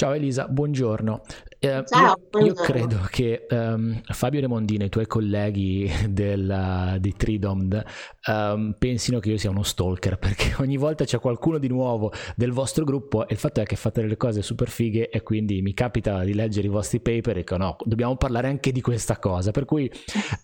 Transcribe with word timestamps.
Ciao 0.00 0.14
Elisa, 0.14 0.48
buongiorno. 0.48 1.20
Eh, 1.58 1.82
Ciao, 1.84 2.16
io, 2.38 2.44
io, 2.46 2.54
credo 2.54 3.06
che 3.10 3.46
um, 3.50 4.00
Fabio 4.02 4.40
Remondino 4.40 4.82
e 4.82 4.86
i 4.86 4.88
tuoi 4.88 5.06
colleghi 5.06 5.92
del, 6.08 6.96
di 6.98 7.12
Tridomd 7.14 7.84
um, 8.28 8.74
pensino 8.78 9.18
che 9.18 9.28
io 9.28 9.36
sia 9.36 9.50
uno 9.50 9.62
stalker 9.62 10.16
perché 10.16 10.54
ogni 10.64 10.78
volta 10.78 11.04
c'è 11.04 11.18
qualcuno 11.18 11.58
di 11.58 11.68
nuovo 11.68 12.14
del 12.34 12.50
vostro 12.50 12.86
gruppo 12.86 13.28
e 13.28 13.34
il 13.34 13.38
fatto 13.38 13.60
è 13.60 13.64
che 13.64 13.76
fate 13.76 14.00
delle 14.00 14.16
cose 14.16 14.40
super 14.40 14.70
fighe 14.70 15.10
e 15.10 15.20
quindi 15.20 15.60
mi 15.60 15.74
capita 15.74 16.24
di 16.24 16.32
leggere 16.32 16.68
i 16.68 16.70
vostri 16.70 17.00
paper 17.00 17.36
e 17.36 17.40
dico 17.40 17.58
no, 17.58 17.76
dobbiamo 17.84 18.16
parlare 18.16 18.48
anche 18.48 18.72
di 18.72 18.80
questa 18.80 19.18
cosa. 19.18 19.50
Per 19.50 19.66
cui 19.66 19.84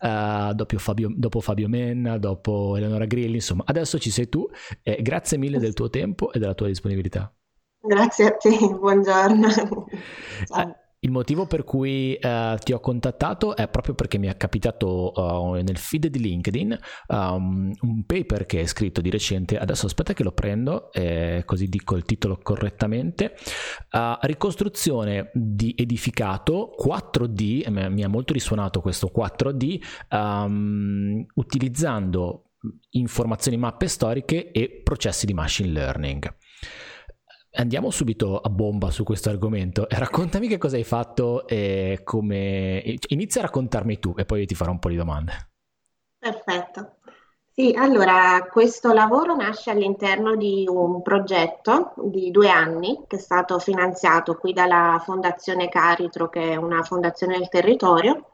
uh, 0.03 0.53
dopo, 0.53 0.77
Fabio, 0.77 1.11
dopo 1.17 1.41
Fabio 1.41 1.69
Menna, 1.69 2.19
dopo 2.19 2.77
Eleonora 2.77 3.07
Grilli, 3.07 3.37
insomma, 3.37 3.63
adesso 3.65 3.99
ci 3.99 4.11
sei 4.11 4.29
tu. 4.29 4.47
Eh, 4.83 5.01
grazie 5.01 5.39
mille 5.39 5.59
del 5.59 5.73
tuo 5.73 5.89
tempo 5.89 6.31
e 6.31 6.39
della 6.39 6.53
tua 6.53 6.67
disponibilità. 6.67 7.33
Grazie 7.81 8.27
a 8.27 8.31
te, 8.33 8.57
buongiorno. 8.79 9.49
Ciao. 10.47 10.77
Il 11.01 11.13
motivo 11.13 11.47
per 11.47 11.63
cui 11.63 12.19
uh, 12.21 12.57
ti 12.57 12.73
ho 12.73 12.81
contattato 12.81 13.55
è 13.55 13.69
proprio 13.69 13.95
perché 13.95 14.19
mi 14.19 14.27
è 14.27 14.37
capitato 14.37 15.13
uh, 15.15 15.53
nel 15.53 15.77
feed 15.77 16.09
di 16.09 16.19
LinkedIn 16.19 16.77
um, 17.09 17.71
un 17.83 18.05
paper 18.05 18.45
che 18.45 18.59
hai 18.59 18.67
scritto 18.67 19.01
di 19.01 19.11
recente. 19.11 19.57
Adesso 19.57 19.87
aspetta 19.87 20.15
che 20.15 20.25
lo 20.25 20.33
prendo, 20.33 20.91
eh, 20.93 21.43
così 21.45 21.69
dico 21.69 21.95
il 21.97 22.05
titolo 22.05 22.41
correttamente. 22.43 23.35
Uh, 23.93 24.17
ricostruzione 24.23 25.31
di 25.33 25.75
edificato 25.77 26.75
4D, 26.77 27.71
mi 27.91 28.03
ha 28.03 28.09
molto 28.09 28.33
risuonato 28.33 28.81
questo 28.81 29.13
4D, 29.15 29.81
um, 30.11 31.25
utilizzando 31.35 32.47
informazioni 32.91 33.57
mappe 33.57 33.87
storiche 33.87 34.51
e 34.51 34.81
processi 34.83 35.27
di 35.27 35.35
machine 35.35 35.71
learning. 35.71 36.35
Andiamo 37.59 37.91
subito 37.91 38.39
a 38.39 38.51
bomba 38.51 38.91
su 38.91 39.03
questo 39.03 39.31
argomento. 39.31 39.87
Raccontami 39.89 40.47
che 40.47 40.59
cosa 40.59 40.77
hai 40.77 40.85
fatto 40.85 41.47
e 41.47 42.01
come... 42.05 42.99
Inizia 43.09 43.41
a 43.41 43.45
raccontarmi 43.45 43.99
tu 43.99 44.15
e 44.17 44.27
poi 44.27 44.45
ti 44.45 44.55
farò 44.55 44.73
un 44.73 44.79
po' 44.79 44.91
di 44.91 44.97
domande. 44.97 45.49
Perfetto. 46.19 46.97
Sì, 47.55 47.75
allora 47.75 48.47
questo 48.51 48.93
lavoro 48.93 49.35
nasce 49.35 49.71
all'interno 49.71 50.37
di 50.37 50.67
un 50.69 51.01
progetto 51.01 51.95
di 51.97 52.31
due 52.31 52.51
anni 52.51 53.05
che 53.07 53.17
è 53.17 53.19
stato 53.19 53.59
finanziato 53.59 54.37
qui 54.37 54.53
dalla 54.53 55.01
Fondazione 55.03 55.71
Caritro, 55.71 56.29
che 56.29 56.53
è 56.53 56.57
una 56.57 56.83
fondazione 56.83 57.39
del 57.39 57.49
territorio, 57.49 58.33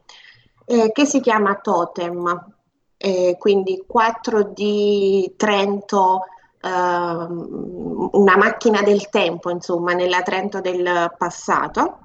eh, 0.64 0.90
che 0.90 1.04
si 1.04 1.20
chiama 1.20 1.54
Totem, 1.60 2.54
eh, 2.96 3.36
quindi 3.38 3.84
4D 3.86 5.36
Trento 5.36 6.22
una 6.64 8.36
macchina 8.36 8.82
del 8.82 9.08
tempo, 9.08 9.50
insomma, 9.50 9.92
nella 9.92 10.22
Trento 10.22 10.60
del 10.60 11.12
passato 11.16 11.98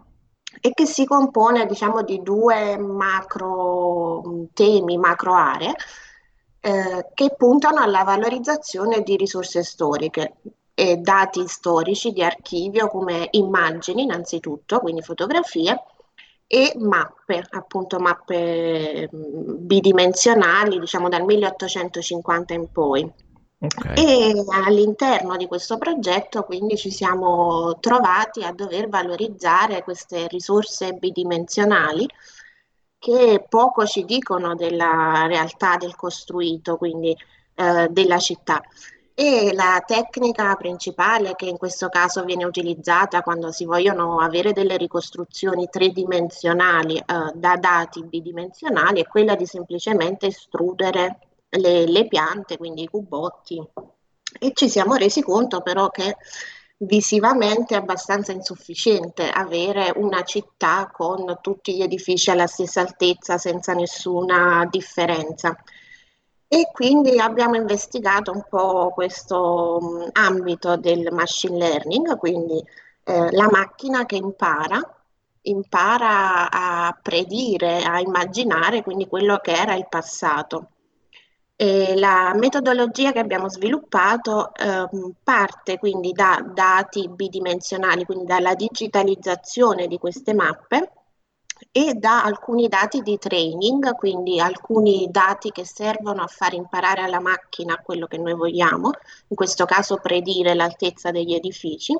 e 0.59 0.71
che 0.73 0.85
si 0.85 1.05
compone, 1.05 1.65
diciamo, 1.65 2.01
di 2.03 2.21
due 2.23 2.77
macro 2.77 4.47
temi, 4.53 4.97
macro 4.97 5.33
aree 5.35 5.75
eh, 6.59 7.07
che 7.13 7.35
puntano 7.37 7.79
alla 7.81 8.03
valorizzazione 8.03 9.01
di 9.01 9.15
risorse 9.15 9.63
storiche 9.63 10.37
e 10.73 10.97
dati 10.97 11.47
storici 11.47 12.11
di 12.11 12.23
archivio 12.23 12.87
come 12.87 13.27
immagini 13.31 14.03
innanzitutto, 14.03 14.79
quindi 14.79 15.01
fotografie, 15.01 15.83
e 16.45 16.73
mappe, 16.77 17.45
appunto 17.51 17.99
mappe 17.99 19.09
bidimensionali, 19.11 20.79
diciamo 20.79 21.09
dal 21.09 21.23
1850 21.23 22.53
in 22.53 22.71
poi. 22.71 23.13
Okay. 23.59 23.95
E 23.95 24.45
all'interno 24.51 25.35
di 25.35 25.47
questo 25.47 25.79
progetto 25.79 26.43
quindi 26.43 26.77
ci 26.77 26.91
siamo 26.91 27.79
trovati 27.79 28.43
a 28.43 28.51
dover 28.51 28.87
valorizzare 28.87 29.83
queste 29.83 30.27
risorse 30.27 30.93
bidimensionali 30.93 32.07
che 32.99 33.43
poco 33.49 33.85
ci 33.85 34.05
dicono 34.05 34.53
della 34.55 35.25
realtà 35.27 35.75
del 35.77 35.95
costruito, 35.95 36.77
quindi 36.77 37.15
eh, 37.55 37.87
della 37.89 38.19
città. 38.19 38.61
E 39.15 39.51
la 39.53 39.83
tecnica 39.85 40.53
principale 40.55 41.33
che 41.35 41.45
in 41.47 41.57
questo 41.57 41.89
caso 41.89 42.23
viene 42.23 42.45
utilizzata 42.45 43.23
quando 43.23 43.51
si 43.51 43.65
vogliono 43.65 44.19
avere 44.19 44.53
delle 44.53 44.77
ricostruzioni 44.77 45.67
tridimensionali 45.67 46.97
eh, 46.97 47.03
da 47.33 47.55
dati 47.55 48.03
bidimensionali 48.03 49.01
è 49.01 49.07
quella 49.07 49.35
di 49.35 49.47
semplicemente 49.47 50.27
estrudere 50.27 51.26
le, 51.49 51.85
le 51.85 52.07
piante, 52.07 52.57
quindi 52.57 52.83
i 52.83 52.87
cubotti, 52.87 53.61
e 54.39 54.51
ci 54.53 54.69
siamo 54.69 54.95
resi 54.95 55.21
conto 55.21 55.61
però 55.61 55.89
che 55.89 56.17
visivamente 56.79 57.73
è 57.73 57.77
abbastanza 57.77 58.31
insufficiente 58.31 59.29
avere 59.29 59.91
una 59.95 60.23
città 60.23 60.91
con 60.93 61.39
tutti 61.41 61.75
gli 61.75 61.81
edifici 61.81 62.29
alla 62.29 62.47
stessa 62.47 62.81
altezza 62.81 63.37
senza 63.37 63.73
nessuna 63.73 64.67
differenza. 64.69 65.57
E 66.49 66.69
quindi 66.71 67.19
abbiamo 67.19 67.55
investigato 67.55 68.31
un 68.31 68.45
po' 68.47 68.91
questo 68.93 70.09
ambito 70.13 70.77
del 70.77 71.11
machine 71.11 71.57
learning, 71.57 72.15
quindi 72.17 72.63
eh, 73.03 73.31
la 73.31 73.49
macchina 73.49 74.05
che 74.05 74.15
impara, 74.15 74.79
impara 75.41 76.49
a 76.49 76.97
predire, 77.01 77.83
a 77.83 77.99
immaginare 77.99 78.81
quindi 78.81 79.07
quello 79.07 79.39
che 79.39 79.51
era 79.51 79.73
il 79.73 79.87
passato. 79.89 80.69
E 81.59 81.95
la 81.95 82.33
metodologia 82.35 83.11
che 83.11 83.17
abbiamo 83.17 83.49
sviluppato 83.49 84.53
eh, 84.53 84.87
parte 85.23 85.79
quindi 85.79 86.11
da 86.11 86.39
dati 86.53 87.09
bidimensionali, 87.09 88.05
quindi 88.05 88.25
dalla 88.25 88.53
digitalizzazione 88.53 89.87
di 89.87 89.97
queste 89.97 90.35
mappe 90.35 90.91
e 91.71 91.95
da 91.95 92.23
alcuni 92.23 92.67
dati 92.67 93.01
di 93.01 93.17
training, 93.17 93.95
quindi 93.95 94.39
alcuni 94.39 95.07
dati 95.09 95.49
che 95.49 95.65
servono 95.65 96.21
a 96.21 96.27
far 96.27 96.53
imparare 96.53 97.01
alla 97.01 97.19
macchina 97.19 97.81
quello 97.83 98.05
che 98.05 98.19
noi 98.19 98.35
vogliamo, 98.35 98.91
in 99.29 99.35
questo 99.35 99.65
caso 99.65 99.97
predire 99.97 100.53
l'altezza 100.53 101.09
degli 101.09 101.33
edifici 101.33 101.95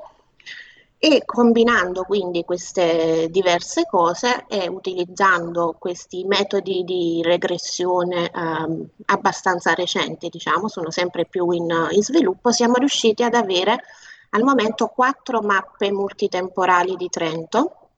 e 1.00 1.22
combinando 1.26 2.04
quindi 2.04 2.44
queste 2.44 3.28
diverse 3.30 3.86
cose 3.86 4.46
e 4.48 4.68
utilizzando 4.68 5.76
questi 5.78 6.24
metodi 6.24 6.84
di 6.84 7.22
regressione 7.24 8.32
ehm, 8.32 8.88
abbastanza 9.06 9.74
recenti, 9.76 10.30
diciamo, 10.30 10.68
sono 10.68 10.90
sempre 10.90 11.26
più 11.26 11.52
in, 11.52 11.72
in, 11.92 12.02
sviluppo, 12.02 12.52
siamo 12.52 12.76
riusciti 12.76 13.24
ad 13.24 13.36
avere 13.36 13.84
al 14.32 14.42
momento 14.44 14.88
quattro 14.88 15.42
mappe 15.42 15.92
multitemporali 15.92 16.96
di 16.96 17.10
Trento, 17.10 17.90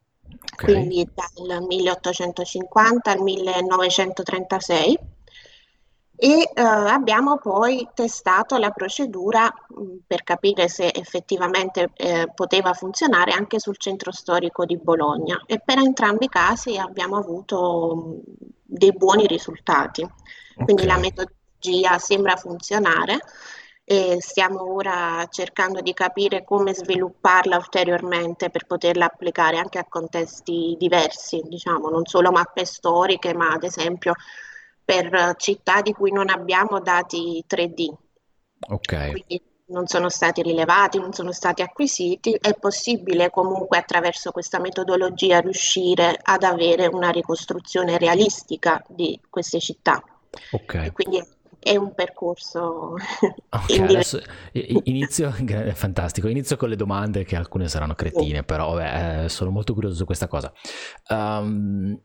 okay. 0.53 0.73
quindi 0.73 1.09
dal 1.13 1.63
1850 1.63 3.11
al 3.11 3.21
1936 3.21 4.99
e 6.21 6.51
eh, 6.53 6.61
abbiamo 6.61 7.37
poi 7.37 7.87
testato 7.93 8.57
la 8.57 8.71
procedura 8.71 9.45
mh, 9.45 9.99
per 10.05 10.23
capire 10.23 10.67
se 10.67 10.91
effettivamente 10.93 11.91
eh, 11.95 12.29
poteva 12.35 12.73
funzionare 12.73 13.31
anche 13.31 13.57
sul 13.57 13.77
centro 13.77 14.11
storico 14.11 14.65
di 14.65 14.75
Bologna 14.75 15.41
e 15.45 15.61
per 15.63 15.77
entrambi 15.77 16.25
i 16.25 16.29
casi 16.29 16.77
abbiamo 16.77 17.15
avuto 17.15 17.95
mh, 17.95 18.33
dei 18.65 18.91
buoni 18.91 19.27
risultati. 19.27 20.01
Okay. 20.01 20.65
Quindi 20.65 20.85
la 20.85 20.97
metodologia 20.97 21.97
sembra 21.99 22.35
funzionare 22.35 23.19
e 23.85 24.17
stiamo 24.19 24.73
ora 24.73 25.25
cercando 25.29 25.79
di 25.79 25.93
capire 25.93 26.43
come 26.43 26.73
svilupparla 26.73 27.55
ulteriormente 27.55 28.49
per 28.49 28.65
poterla 28.65 29.05
applicare 29.05 29.57
anche 29.57 29.79
a 29.79 29.85
contesti 29.87 30.75
diversi, 30.77 31.41
diciamo, 31.47 31.87
non 31.87 32.05
solo 32.05 32.29
mappe 32.29 32.65
storiche, 32.65 33.33
ma 33.33 33.51
ad 33.53 33.63
esempio 33.63 34.15
per 34.89 35.35
città 35.37 35.83
di 35.83 35.93
cui 35.93 36.11
non 36.11 36.29
abbiamo 36.29 36.79
dati 36.79 37.45
3D. 37.47 37.93
Ok. 38.69 39.11
Quindi 39.11 39.39
non 39.67 39.85
sono 39.85 40.09
stati 40.09 40.41
rilevati, 40.41 40.97
non 40.97 41.13
sono 41.13 41.31
stati 41.31 41.61
acquisiti, 41.61 42.33
è 42.33 42.55
possibile 42.55 43.29
comunque 43.29 43.77
attraverso 43.77 44.31
questa 44.31 44.59
metodologia 44.59 45.41
riuscire 45.41 46.19
ad 46.19 46.41
avere 46.41 46.87
una 46.87 47.11
ricostruzione 47.11 47.99
realistica 47.99 48.83
di 48.89 49.21
queste 49.29 49.59
città. 49.59 50.03
Ok. 50.53 50.91
Quindi 50.91 51.23
è 51.59 51.75
un 51.75 51.93
percorso. 51.93 52.95
Okay, 53.51 53.79
adesso 53.79 54.19
inizio, 54.53 55.31
fantastico, 55.73 56.27
inizio 56.27 56.55
con 56.55 56.69
le 56.69 56.75
domande 56.75 57.25
che 57.25 57.35
alcune 57.35 57.67
saranno 57.67 57.95
cretine, 57.95 58.43
però 58.43 58.75
beh, 58.75 59.27
sono 59.27 59.51
molto 59.51 59.73
curioso 59.73 59.95
su 59.95 60.05
questa 60.05 60.27
cosa. 60.27 60.51
Um, 61.09 61.99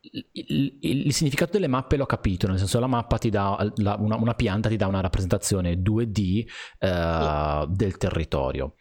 il, 0.00 0.26
il, 0.32 1.06
il, 1.06 1.12
significato 1.12 1.52
delle 1.52 1.66
mappe 1.66 1.96
l'ho 1.96 2.06
capito, 2.06 2.46
nel 2.46 2.58
senso 2.58 2.80
la 2.80 2.86
mappa 2.86 3.18
ti 3.18 3.28
dà 3.28 3.70
la, 3.76 3.96
una, 3.98 4.16
una, 4.16 4.34
pianta 4.34 4.68
ti 4.68 4.76
dà 4.76 4.86
una 4.86 5.00
rappresentazione 5.00 5.74
2D 5.74 6.44
uh, 6.78 7.66
sì. 7.66 7.76
del 7.76 7.96
territorio. 7.96 8.74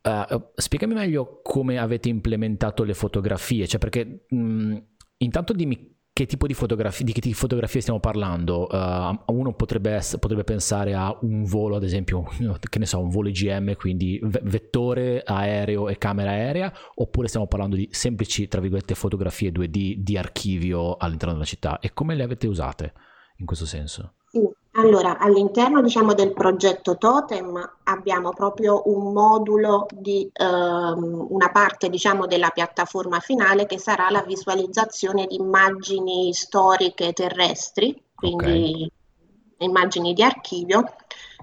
Uh, 0.00 0.50
spiegami 0.54 0.94
meglio 0.94 1.40
come 1.42 1.78
avete 1.78 2.08
implementato 2.08 2.84
le 2.84 2.94
fotografie, 2.94 3.66
cioè 3.66 3.80
perché 3.80 4.24
mh, 4.28 4.76
intanto 5.18 5.52
dimmi 5.52 5.97
che 6.18 6.26
tipo 6.26 6.48
di 6.48 6.54
fotografie, 6.54 7.04
di 7.04 7.12
che 7.12 7.20
tipo 7.20 7.32
di 7.32 7.38
fotografie 7.38 7.80
stiamo 7.80 8.00
parlando? 8.00 8.66
Uh, 8.68 9.16
uno 9.32 9.52
potrebbe, 9.52 10.00
potrebbe, 10.18 10.42
pensare 10.42 10.92
a 10.92 11.16
un 11.20 11.44
volo, 11.44 11.76
ad 11.76 11.84
esempio, 11.84 12.24
che 12.68 12.80
ne 12.80 12.86
so, 12.86 12.98
un 12.98 13.08
volo 13.08 13.28
IGM, 13.28 13.76
quindi 13.76 14.18
vettore 14.22 15.22
aereo 15.24 15.88
e 15.88 15.96
camera 15.96 16.30
aerea, 16.30 16.72
oppure 16.96 17.28
stiamo 17.28 17.46
parlando 17.46 17.76
di 17.76 17.88
semplici, 17.92 18.48
tra 18.48 18.60
virgolette, 18.60 18.96
fotografie 18.96 19.52
2D 19.52 19.94
di 19.98 20.18
archivio 20.18 20.96
all'interno 20.96 21.34
della 21.34 21.44
città? 21.44 21.78
E 21.78 21.92
come 21.92 22.16
le 22.16 22.24
avete 22.24 22.48
usate 22.48 22.92
in 23.36 23.46
questo 23.46 23.64
senso? 23.64 24.14
Sì, 24.30 24.40
allora 24.78 25.18
all'interno 25.18 25.82
diciamo, 25.82 26.14
del 26.14 26.32
progetto 26.32 26.96
Totem 26.96 27.78
abbiamo 27.84 28.30
proprio 28.30 28.82
un 28.86 29.12
modulo 29.12 29.86
di 29.90 30.30
ehm, 30.32 31.26
una 31.30 31.50
parte 31.50 31.90
diciamo, 31.90 32.26
della 32.26 32.50
piattaforma 32.50 33.18
finale 33.18 33.66
che 33.66 33.78
sarà 33.78 34.08
la 34.10 34.22
visualizzazione 34.22 35.26
di 35.26 35.34
immagini 35.34 36.32
storiche 36.32 37.12
terrestri, 37.12 38.00
quindi 38.14 38.72
okay. 38.72 39.66
immagini 39.66 40.12
di 40.12 40.22
archivio, 40.22 40.84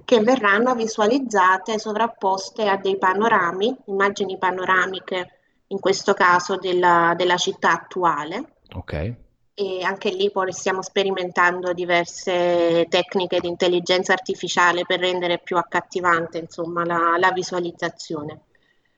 che 0.06 0.22
verranno 0.22 0.74
visualizzate 0.74 1.78
sovrapposte 1.78 2.70
a 2.70 2.78
dei 2.78 2.98
panorami, 2.98 3.76
immagini 3.88 4.38
panoramiche 4.38 5.32
in 5.68 5.80
questo 5.80 6.14
caso 6.14 6.56
della, 6.56 7.14
della 7.18 7.38
città 7.38 7.72
attuale. 7.72 8.54
Ok 8.76 9.24
e 9.58 9.84
anche 9.84 10.10
lì 10.10 10.30
poi 10.32 10.52
stiamo 10.52 10.82
sperimentando 10.82 11.72
diverse 11.72 12.86
tecniche 12.90 13.40
di 13.40 13.48
intelligenza 13.48 14.12
artificiale 14.12 14.86
per 14.86 15.00
rendere 15.00 15.40
più 15.40 15.56
accattivante 15.56 16.40
insomma, 16.40 16.86
la, 16.86 17.16
la 17.18 17.32
visualizzazione. 17.32 18.42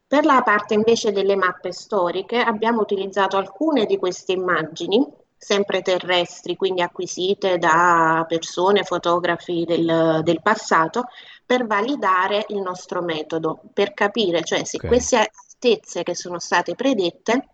Per 0.08 0.26
la 0.26 0.42
parte 0.42 0.74
invece 0.74 1.12
delle 1.12 1.36
mappe 1.36 1.72
storiche 1.72 2.40
abbiamo 2.40 2.82
utilizzato 2.82 3.38
alcune 3.38 3.86
di 3.86 3.98
queste 3.98 4.32
immagini, 4.32 5.06
sempre 5.38 5.84
terrestri, 5.84 6.56
quindi 6.56 6.82
acquisite 6.82 7.60
da 7.60 8.26
persone, 8.28 8.84
fotografi 8.84 9.64
del, 9.64 10.22
del 10.24 10.42
passato, 10.42 11.04
per 11.46 11.68
validare 11.68 12.46
il 12.48 12.62
nostro 12.62 13.04
metodo, 13.04 13.60
per 13.74 13.94
capire 13.94 14.44
cioè 14.44 14.64
se 14.64 14.78
okay. 14.78 14.90
queste 14.90 15.18
altezze 15.18 16.02
che 16.02 16.16
sono 16.16 16.40
state 16.40 16.74
predette 16.74 17.50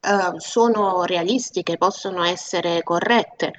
uh, 0.00 0.38
sono 0.38 1.04
realistiche, 1.04 1.76
possono 1.76 2.24
essere 2.24 2.82
corrette. 2.82 3.52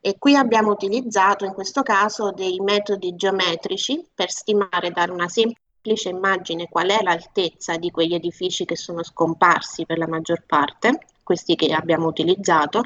E 0.00 0.16
qui 0.18 0.36
abbiamo 0.36 0.70
utilizzato 0.70 1.44
in 1.44 1.54
questo 1.54 1.82
caso 1.82 2.30
dei 2.30 2.60
metodi 2.60 3.14
geometrici 3.14 4.06
per 4.14 4.30
stimare, 4.30 4.90
dare 4.90 5.10
una 5.10 5.28
semplice 5.28 6.10
immagine 6.10 6.68
qual 6.68 6.88
è 6.88 7.02
l'altezza 7.02 7.76
di 7.76 7.90
quegli 7.90 8.14
edifici 8.14 8.66
che 8.66 8.76
sono 8.76 9.02
scomparsi 9.02 9.86
per 9.86 9.96
la 9.96 10.06
maggior 10.06 10.42
parte, 10.46 11.06
questi 11.22 11.56
che 11.56 11.72
abbiamo 11.72 12.06
utilizzato, 12.06 12.82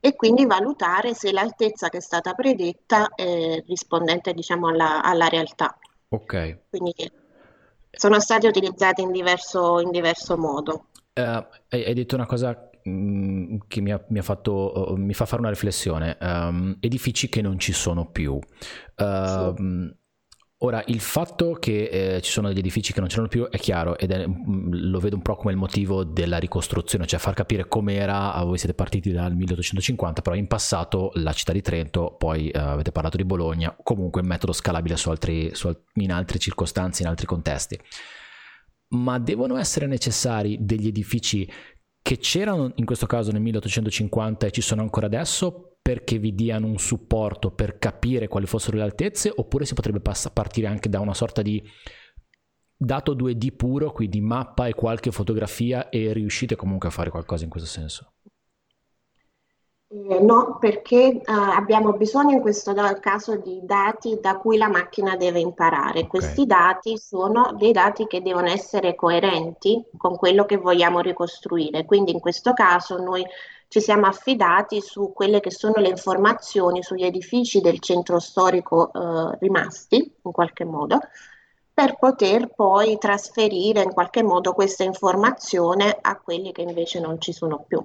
e 0.00 0.14
quindi 0.14 0.46
valutare 0.46 1.14
se 1.14 1.32
l'altezza 1.32 1.88
che 1.88 1.96
è 1.96 2.00
stata 2.00 2.34
predetta 2.34 3.08
è 3.14 3.62
rispondente 3.66 4.32
diciamo, 4.32 4.68
alla, 4.68 5.02
alla 5.02 5.28
realtà. 5.28 5.76
Ok. 6.10 6.58
Quindi 6.70 7.10
sono 7.90 8.20
stati 8.20 8.46
utilizzati 8.46 9.02
in 9.02 9.10
diverso, 9.10 9.80
in 9.80 9.90
diverso 9.90 10.36
modo. 10.36 10.86
Uh, 11.18 11.44
hai, 11.70 11.94
detto 11.94 12.14
una 12.14 12.26
cosa 12.26 12.70
mh, 12.84 12.90
mm, 12.90 13.56
che 13.66 13.80
mi, 13.80 13.90
ha, 13.90 14.04
mi, 14.08 14.20
ha 14.20 14.22
fatto, 14.22 14.92
uh, 14.92 14.96
mi, 14.96 15.14
fa 15.14 15.26
fare 15.26 15.40
una 15.40 15.50
riflessione. 15.50 16.16
Um, 16.20 16.76
edifici 16.80 17.28
che 17.28 17.42
non 17.42 17.58
ci 17.58 17.72
sono 17.72 18.10
più. 18.10 18.34
Uh, 18.34 19.54
sì. 19.56 19.96
Ora, 20.62 20.82
il 20.86 20.98
fatto 20.98 21.52
che 21.52 22.16
eh, 22.16 22.20
ci 22.20 22.32
sono 22.32 22.48
degli 22.48 22.58
edifici 22.58 22.92
che 22.92 22.98
non 22.98 23.08
c'erano 23.08 23.28
più 23.28 23.48
è 23.48 23.58
chiaro 23.58 23.96
ed 23.96 24.10
è, 24.10 24.26
mm, 24.26 24.72
lo 24.90 24.98
vedo 24.98 25.14
un 25.14 25.22
po' 25.22 25.36
come 25.36 25.52
il 25.52 25.58
motivo 25.58 26.02
della 26.02 26.38
ricostruzione, 26.38 27.06
cioè 27.06 27.20
far 27.20 27.34
capire 27.34 27.68
com'era, 27.68 28.32
ah, 28.32 28.42
voi 28.42 28.58
siete 28.58 28.74
partiti 28.74 29.12
dal 29.12 29.36
1850, 29.36 30.20
però 30.20 30.34
in 30.34 30.48
passato 30.48 31.12
la 31.14 31.32
città 31.32 31.52
di 31.52 31.62
Trento, 31.62 32.16
poi 32.18 32.48
eh, 32.48 32.58
avete 32.58 32.90
parlato 32.90 33.16
di 33.16 33.24
Bologna, 33.24 33.76
comunque 33.80 34.22
metodo 34.22 34.52
scalabile 34.52 34.96
su 34.96 35.10
altri, 35.10 35.54
su, 35.54 35.72
in 35.94 36.10
altre 36.10 36.38
circostanze, 36.38 37.02
in 37.02 37.08
altri 37.08 37.26
contesti 37.26 37.78
ma 38.90 39.18
devono 39.18 39.56
essere 39.56 39.86
necessari 39.86 40.58
degli 40.60 40.86
edifici 40.86 41.50
che 42.00 42.18
c'erano 42.18 42.72
in 42.76 42.84
questo 42.84 43.06
caso 43.06 43.32
nel 43.32 43.42
1850 43.42 44.46
e 44.46 44.50
ci 44.50 44.62
sono 44.62 44.80
ancora 44.80 45.06
adesso 45.06 45.78
perché 45.82 46.18
vi 46.18 46.34
diano 46.34 46.66
un 46.66 46.78
supporto 46.78 47.50
per 47.50 47.78
capire 47.78 48.28
quali 48.28 48.46
fossero 48.46 48.76
le 48.76 48.82
altezze 48.82 49.32
oppure 49.34 49.64
si 49.64 49.74
potrebbe 49.74 50.00
pass- 50.00 50.30
partire 50.32 50.66
anche 50.66 50.88
da 50.88 51.00
una 51.00 51.14
sorta 51.14 51.42
di 51.42 51.62
dato 52.76 53.14
2D 53.14 53.56
puro, 53.56 53.92
quindi 53.92 54.20
mappa 54.20 54.66
e 54.68 54.74
qualche 54.74 55.10
fotografia 55.10 55.88
e 55.88 56.12
riuscite 56.12 56.56
comunque 56.56 56.88
a 56.88 56.92
fare 56.92 57.10
qualcosa 57.10 57.44
in 57.44 57.50
questo 57.50 57.68
senso? 57.68 58.12
Eh, 59.90 60.20
no, 60.20 60.58
perché 60.60 61.06
eh, 61.06 61.22
abbiamo 61.26 61.94
bisogno 61.94 62.34
in 62.34 62.40
questo 62.42 62.74
caso 63.00 63.36
di 63.36 63.60
dati 63.62 64.18
da 64.20 64.36
cui 64.36 64.58
la 64.58 64.68
macchina 64.68 65.16
deve 65.16 65.40
imparare. 65.40 66.06
Questi 66.06 66.44
dati 66.44 66.98
sono 66.98 67.54
dei 67.56 67.72
dati 67.72 68.06
che 68.06 68.20
devono 68.20 68.48
essere 68.48 68.94
coerenti 68.94 69.82
con 69.96 70.16
quello 70.16 70.44
che 70.44 70.58
vogliamo 70.58 71.00
ricostruire. 71.00 71.86
Quindi 71.86 72.12
in 72.12 72.20
questo 72.20 72.52
caso 72.52 72.98
noi 72.98 73.24
ci 73.68 73.80
siamo 73.80 74.06
affidati 74.06 74.82
su 74.82 75.12
quelle 75.14 75.40
che 75.40 75.50
sono 75.50 75.74
le 75.76 75.88
informazioni 75.88 76.82
sugli 76.82 77.04
edifici 77.04 77.62
del 77.62 77.80
centro 77.80 78.18
storico 78.18 78.92
eh, 78.92 79.38
rimasti 79.40 79.96
in 80.22 80.32
qualche 80.32 80.64
modo 80.64 80.98
per 81.72 81.96
poter 81.98 82.48
poi 82.54 82.98
trasferire 82.98 83.82
in 83.82 83.92
qualche 83.92 84.22
modo 84.22 84.52
questa 84.52 84.84
informazione 84.84 85.96
a 86.00 86.18
quelli 86.18 86.52
che 86.52 86.62
invece 86.62 86.98
non 87.00 87.20
ci 87.20 87.32
sono 87.32 87.64
più 87.66 87.82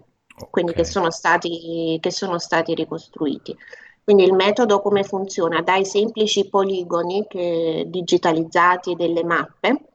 quindi 0.50 0.74
che 0.74 0.86
sono, 0.86 1.12
stati, 1.12 1.98
che 2.02 2.12
sono 2.12 2.40
stati 2.40 2.74
ricostruiti. 2.74 3.56
Quindi 4.04 4.24
il 4.24 4.34
metodo 4.34 4.82
come 4.82 5.04
funziona? 5.04 5.62
Dai 5.62 5.86
semplici 5.86 6.50
poligoni 6.50 7.26
che, 7.28 7.86
digitalizzati 7.88 8.96
delle 8.96 9.24
mappe 9.24 9.88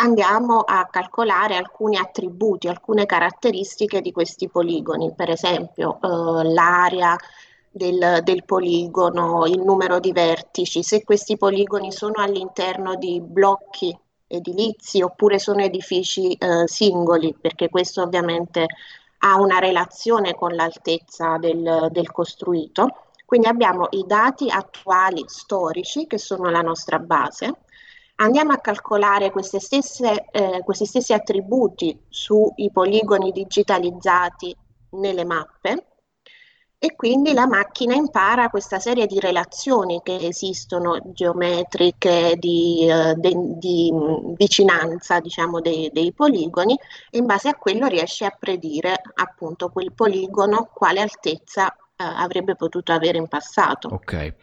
andiamo 0.00 0.60
a 0.60 0.86
calcolare 0.86 1.56
alcuni 1.56 1.96
attributi, 1.96 2.68
alcune 2.68 3.06
caratteristiche 3.06 4.00
di 4.00 4.12
questi 4.12 4.48
poligoni, 4.48 5.12
per 5.14 5.30
esempio 5.30 5.98
eh, 6.00 6.44
l'area 6.44 7.16
del, 7.70 8.20
del, 8.22 8.44
poligono, 8.44 9.46
il 9.46 9.60
numero 9.60 10.00
di 10.00 10.12
vertici, 10.12 10.82
se 10.82 11.04
questi 11.04 11.36
poligoni 11.36 11.92
sono 11.92 12.22
all'interno 12.22 12.94
di 12.96 13.20
blocchi 13.20 13.96
edilizi 14.26 15.00
oppure 15.02 15.38
sono 15.38 15.62
edifici 15.62 16.32
eh, 16.34 16.66
singoli, 16.66 17.34
perché 17.40 17.68
questo 17.68 18.02
ovviamente 18.02 18.66
ha 19.18 19.36
una 19.36 19.58
relazione 19.58 20.34
con 20.34 20.54
l'altezza 20.54 21.36
del, 21.38 21.88
del 21.90 22.10
costruito. 22.10 23.04
Quindi 23.24 23.46
abbiamo 23.46 23.88
i 23.90 24.04
dati 24.06 24.48
attuali 24.50 25.24
storici 25.26 26.06
che 26.06 26.18
sono 26.18 26.48
la 26.50 26.62
nostra 26.62 26.98
base, 26.98 27.52
andiamo 28.16 28.52
a 28.52 28.58
calcolare 28.58 29.30
stesse, 29.58 30.24
eh, 30.30 30.62
questi 30.64 30.86
stessi 30.86 31.12
attributi 31.12 31.98
sui 32.08 32.70
poligoni 32.72 33.30
digitalizzati 33.32 34.56
nelle 34.90 35.24
mappe 35.24 35.97
e 36.80 36.94
quindi 36.94 37.32
la 37.32 37.48
macchina 37.48 37.94
impara 37.94 38.50
questa 38.50 38.78
serie 38.78 39.06
di 39.06 39.18
relazioni 39.18 40.00
che 40.00 40.14
esistono 40.14 41.00
geometriche 41.12 42.36
di, 42.38 42.86
uh, 42.88 43.18
de, 43.18 43.32
di 43.58 43.90
mm, 43.92 44.34
vicinanza 44.34 45.18
diciamo, 45.18 45.60
dei, 45.60 45.90
dei, 45.92 46.12
poligoni 46.12 46.78
e 47.10 47.18
in 47.18 47.26
base 47.26 47.48
a 47.48 47.54
quello 47.56 47.88
riesce 47.88 48.24
a 48.24 48.36
predire 48.38 48.94
appunto 49.14 49.70
quel 49.70 49.92
poligono 49.92 50.70
quale 50.72 51.00
altezza 51.00 51.66
uh, 51.66 51.72
avrebbe 51.96 52.54
potuto 52.54 52.92
avere 52.92 53.18
in 53.18 53.26
passato. 53.26 53.88
Ok. 53.88 54.34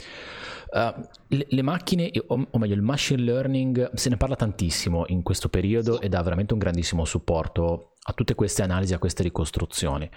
Uh, 0.72 1.08
le, 1.30 1.46
le, 1.48 1.62
macchine, 1.62 2.12
o, 2.28 2.48
o, 2.52 2.58
meglio 2.58 2.76
il 2.76 2.82
machine 2.82 3.22
learning, 3.22 3.94
se 3.94 4.10
ne 4.10 4.18
parla 4.18 4.36
tantissimo 4.36 5.06
in 5.08 5.24
questo 5.24 5.48
periodo 5.48 5.96
sì. 5.96 6.04
ed 6.04 6.14
ha 6.14 6.22
veramente 6.22 6.52
un 6.52 6.60
grandissimo 6.60 7.06
supporto 7.06 7.94
a 8.08 8.14
tutte 8.14 8.36
queste 8.36 8.62
analisi, 8.62 8.94
a 8.94 9.00
queste 9.00 9.24
ricostruzioni. 9.24 10.10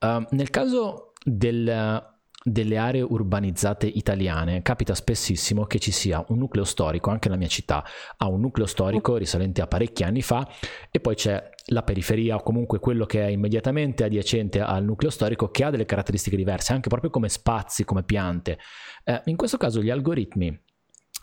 Uh, 0.00 0.24
nel 0.30 0.50
caso 0.50 1.07
del, 1.28 2.02
delle 2.42 2.76
aree 2.76 3.02
urbanizzate 3.02 3.86
italiane 3.86 4.62
capita 4.62 4.94
spessissimo 4.94 5.66
che 5.66 5.78
ci 5.78 5.92
sia 5.92 6.24
un 6.28 6.38
nucleo 6.38 6.64
storico, 6.64 7.10
anche 7.10 7.28
la 7.28 7.36
mia 7.36 7.48
città 7.48 7.84
ha 8.16 8.28
un 8.28 8.40
nucleo 8.40 8.66
storico 8.66 9.16
risalente 9.16 9.60
a 9.60 9.66
parecchi 9.66 10.02
anni 10.02 10.22
fa 10.22 10.48
e 10.90 11.00
poi 11.00 11.14
c'è 11.14 11.50
la 11.66 11.82
periferia 11.82 12.36
o 12.36 12.42
comunque 12.42 12.78
quello 12.78 13.04
che 13.04 13.22
è 13.22 13.28
immediatamente 13.28 14.04
adiacente 14.04 14.60
al 14.60 14.84
nucleo 14.84 15.10
storico 15.10 15.50
che 15.50 15.64
ha 15.64 15.70
delle 15.70 15.84
caratteristiche 15.84 16.36
diverse, 16.36 16.72
anche 16.72 16.88
proprio 16.88 17.10
come 17.10 17.28
spazi, 17.28 17.84
come 17.84 18.04
piante. 18.04 18.58
Eh, 19.04 19.20
in 19.26 19.36
questo 19.36 19.58
caso 19.58 19.82
gli 19.82 19.90
algoritmi 19.90 20.66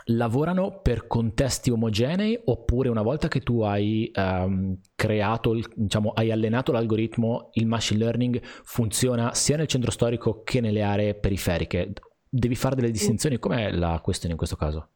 lavorano 0.10 0.80
per 0.82 1.08
contesti 1.08 1.72
omogenei 1.72 2.40
oppure 2.46 2.90
una 2.90 3.02
volta 3.02 3.28
che 3.28 3.42
tu 3.42 3.62
hai 3.62 4.12
um, 4.16 4.78
creato, 4.94 5.58
diciamo, 5.74 6.12
hai 6.12 6.32
allenato 6.32 6.72
l'algoritmo, 6.72 7.50
il 7.54 7.66
machine 7.66 8.00
learning 8.00 8.42
funziona 8.44 9.34
sia 9.34 9.58
nel 9.58 9.68
centro 9.68 9.92
storico 9.92 10.44
che 10.44 10.62
nelle 10.62 10.84
aree 10.84 11.16
periferiche? 11.16 11.94
Devi 12.28 12.56
fare 12.56 12.76
delle 12.76 12.92
distinzioni? 12.92 13.40
Com'è 13.40 13.72
la 13.72 14.00
questione 14.04 14.34
in 14.34 14.38
questo 14.38 14.56
caso? 14.56 14.90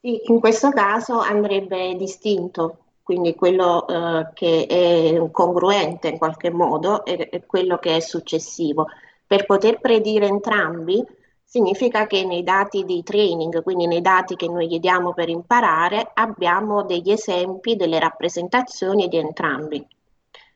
Sì, 0.00 0.20
in 0.26 0.40
questo 0.40 0.70
caso 0.70 1.18
andrebbe 1.18 1.94
distinto 1.96 2.84
quindi 3.10 3.34
quello 3.34 3.88
eh, 3.88 4.28
che 4.34 4.66
è 4.66 5.30
congruente 5.32 6.06
in 6.06 6.16
qualche 6.16 6.48
modo 6.48 7.04
è, 7.04 7.28
è 7.28 7.44
quello 7.44 7.76
che 7.78 7.96
è 7.96 8.00
successivo. 8.00 8.86
Per 9.26 9.46
poter 9.46 9.80
predire 9.80 10.26
entrambi 10.26 11.04
significa 11.50 12.06
che 12.06 12.24
nei 12.24 12.44
dati 12.44 12.84
di 12.84 13.02
training, 13.02 13.64
quindi 13.64 13.88
nei 13.88 14.00
dati 14.00 14.36
che 14.36 14.46
noi 14.46 14.68
gli 14.68 14.78
diamo 14.78 15.12
per 15.12 15.28
imparare, 15.28 16.12
abbiamo 16.14 16.84
degli 16.84 17.10
esempi, 17.10 17.74
delle 17.74 17.98
rappresentazioni 17.98 19.08
di 19.08 19.16
entrambi. 19.16 19.84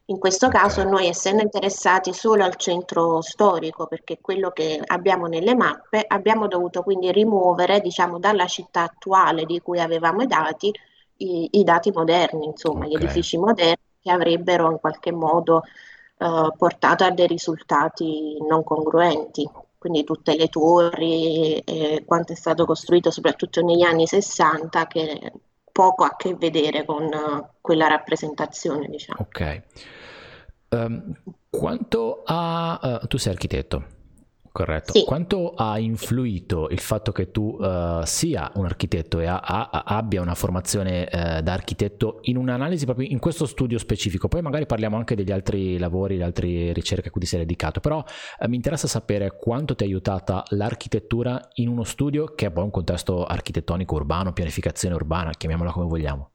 In 0.04 0.20
questo 0.20 0.46
caso 0.46 0.84
noi 0.84 1.08
essendo 1.08 1.42
interessati 1.42 2.12
solo 2.12 2.44
al 2.44 2.54
centro 2.54 3.20
storico, 3.22 3.88
perché 3.88 4.18
quello 4.20 4.52
che 4.52 4.80
abbiamo 4.86 5.26
nelle 5.26 5.56
mappe, 5.56 6.04
abbiamo 6.06 6.46
dovuto 6.46 6.82
quindi 6.84 7.10
rimuovere, 7.10 7.80
diciamo, 7.80 8.20
dalla 8.20 8.46
città 8.46 8.82
attuale 8.82 9.46
di 9.46 9.60
cui 9.60 9.80
avevamo 9.80 10.22
i 10.22 10.28
dati, 10.28 10.70
i, 11.16 11.48
i 11.58 11.64
dati 11.64 11.90
moderni, 11.90 12.44
insomma, 12.44 12.86
okay. 12.86 12.90
gli 12.90 12.94
edifici 13.02 13.36
moderni 13.36 13.82
che 14.00 14.12
avrebbero 14.12 14.70
in 14.70 14.78
qualche 14.78 15.10
modo 15.10 15.64
eh, 16.18 16.52
portato 16.56 17.02
a 17.02 17.10
dei 17.10 17.26
risultati 17.26 18.36
non 18.48 18.62
congruenti. 18.62 19.50
Quindi 19.84 20.04
tutte 20.04 20.34
le 20.34 20.48
torri, 20.48 21.58
eh, 21.58 22.04
quanto 22.06 22.32
è 22.32 22.34
stato 22.34 22.64
costruito 22.64 23.10
soprattutto 23.10 23.60
negli 23.60 23.82
anni 23.82 24.06
60, 24.06 24.86
che 24.86 25.32
poco 25.70 26.04
a 26.04 26.16
che 26.16 26.34
vedere 26.36 26.86
con 26.86 27.02
uh, 27.02 27.46
quella 27.60 27.86
rappresentazione, 27.86 28.88
diciamo. 28.88 29.18
Ok. 29.20 29.62
Um, 30.70 31.12
quanto 31.50 32.22
a... 32.24 32.98
Uh, 33.02 33.06
tu 33.08 33.18
sei 33.18 33.34
architetto, 33.34 33.84
corretto. 34.54 34.92
Sì. 34.92 35.02
Quanto 35.04 35.54
ha 35.54 35.80
influito 35.80 36.68
il 36.68 36.78
fatto 36.78 37.10
che 37.10 37.32
tu 37.32 37.56
uh, 37.58 38.04
sia 38.04 38.52
un 38.54 38.64
architetto 38.64 39.18
e 39.18 39.26
a, 39.26 39.40
a, 39.40 39.82
abbia 39.84 40.20
una 40.20 40.36
formazione 40.36 41.08
uh, 41.10 41.40
da 41.40 41.52
architetto 41.52 42.20
in 42.22 42.36
un'analisi 42.36 42.84
proprio 42.84 43.08
in 43.08 43.18
questo 43.18 43.46
studio 43.46 43.78
specifico? 43.78 44.28
Poi 44.28 44.42
magari 44.42 44.64
parliamo 44.64 44.96
anche 44.96 45.16
degli 45.16 45.32
altri 45.32 45.76
lavori, 45.76 46.16
le 46.16 46.22
altre 46.22 46.72
ricerche 46.72 47.08
a 47.08 47.10
cui 47.10 47.22
ti 47.22 47.26
sei 47.26 47.40
dedicato, 47.40 47.80
però 47.80 47.98
uh, 47.98 48.48
mi 48.48 48.54
interessa 48.54 48.86
sapere 48.86 49.36
quanto 49.36 49.74
ti 49.74 49.82
ha 49.82 49.86
aiutata 49.86 50.44
l'architettura 50.50 51.48
in 51.54 51.68
uno 51.68 51.82
studio 51.82 52.26
che 52.36 52.46
è 52.46 52.52
poi 52.52 52.62
un 52.62 52.70
contesto 52.70 53.24
architettonico 53.24 53.96
urbano, 53.96 54.32
pianificazione 54.32 54.94
urbana, 54.94 55.32
chiamiamola 55.32 55.72
come 55.72 55.86
vogliamo. 55.86 56.30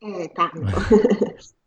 Eh, 0.00 0.32
tanto. 0.34 0.58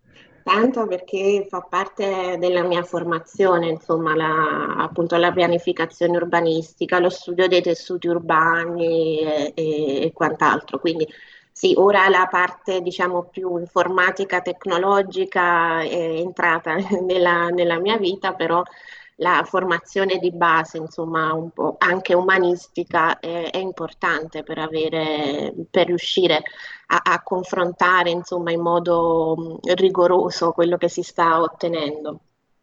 tanto 0.43 0.87
perché 0.87 1.45
fa 1.49 1.61
parte 1.61 2.37
della 2.39 2.63
mia 2.63 2.83
formazione, 2.83 3.69
insomma, 3.69 4.15
la, 4.15 4.75
appunto 4.77 5.15
la 5.17 5.31
pianificazione 5.31 6.17
urbanistica, 6.17 6.99
lo 6.99 7.09
studio 7.09 7.47
dei 7.47 7.61
tessuti 7.61 8.07
urbani 8.07 9.19
e, 9.19 9.51
e, 9.55 10.01
e 10.03 10.11
quant'altro. 10.13 10.79
Quindi 10.79 11.07
sì, 11.51 11.73
ora 11.77 12.07
la 12.09 12.27
parte 12.29 12.81
diciamo 12.81 13.25
più 13.25 13.57
informatica, 13.57 14.41
tecnologica 14.41 15.81
è 15.81 15.93
entrata 15.93 16.75
nella, 17.05 17.49
nella 17.49 17.79
mia 17.79 17.97
vita, 17.97 18.33
però 18.33 18.63
la 19.21 19.43
formazione 19.45 20.17
di 20.17 20.31
base, 20.31 20.77
insomma, 20.77 21.33
un 21.33 21.51
po' 21.51 21.75
anche 21.77 22.13
umanistica, 22.15 23.19
è, 23.19 23.51
è 23.51 23.57
importante 23.57 24.43
per, 24.43 24.57
avere, 24.57 25.53
per 25.69 25.87
riuscire 25.87 26.41
a, 26.87 27.01
a, 27.03 27.21
confrontare, 27.21 28.09
insomma, 28.09 28.51
in 28.51 28.61
modo 28.61 29.59
rigoroso 29.75 30.51
quello 30.51 30.77
che 30.77 30.89
si 30.89 31.03
sta 31.03 31.39
ottenendo. 31.39 32.19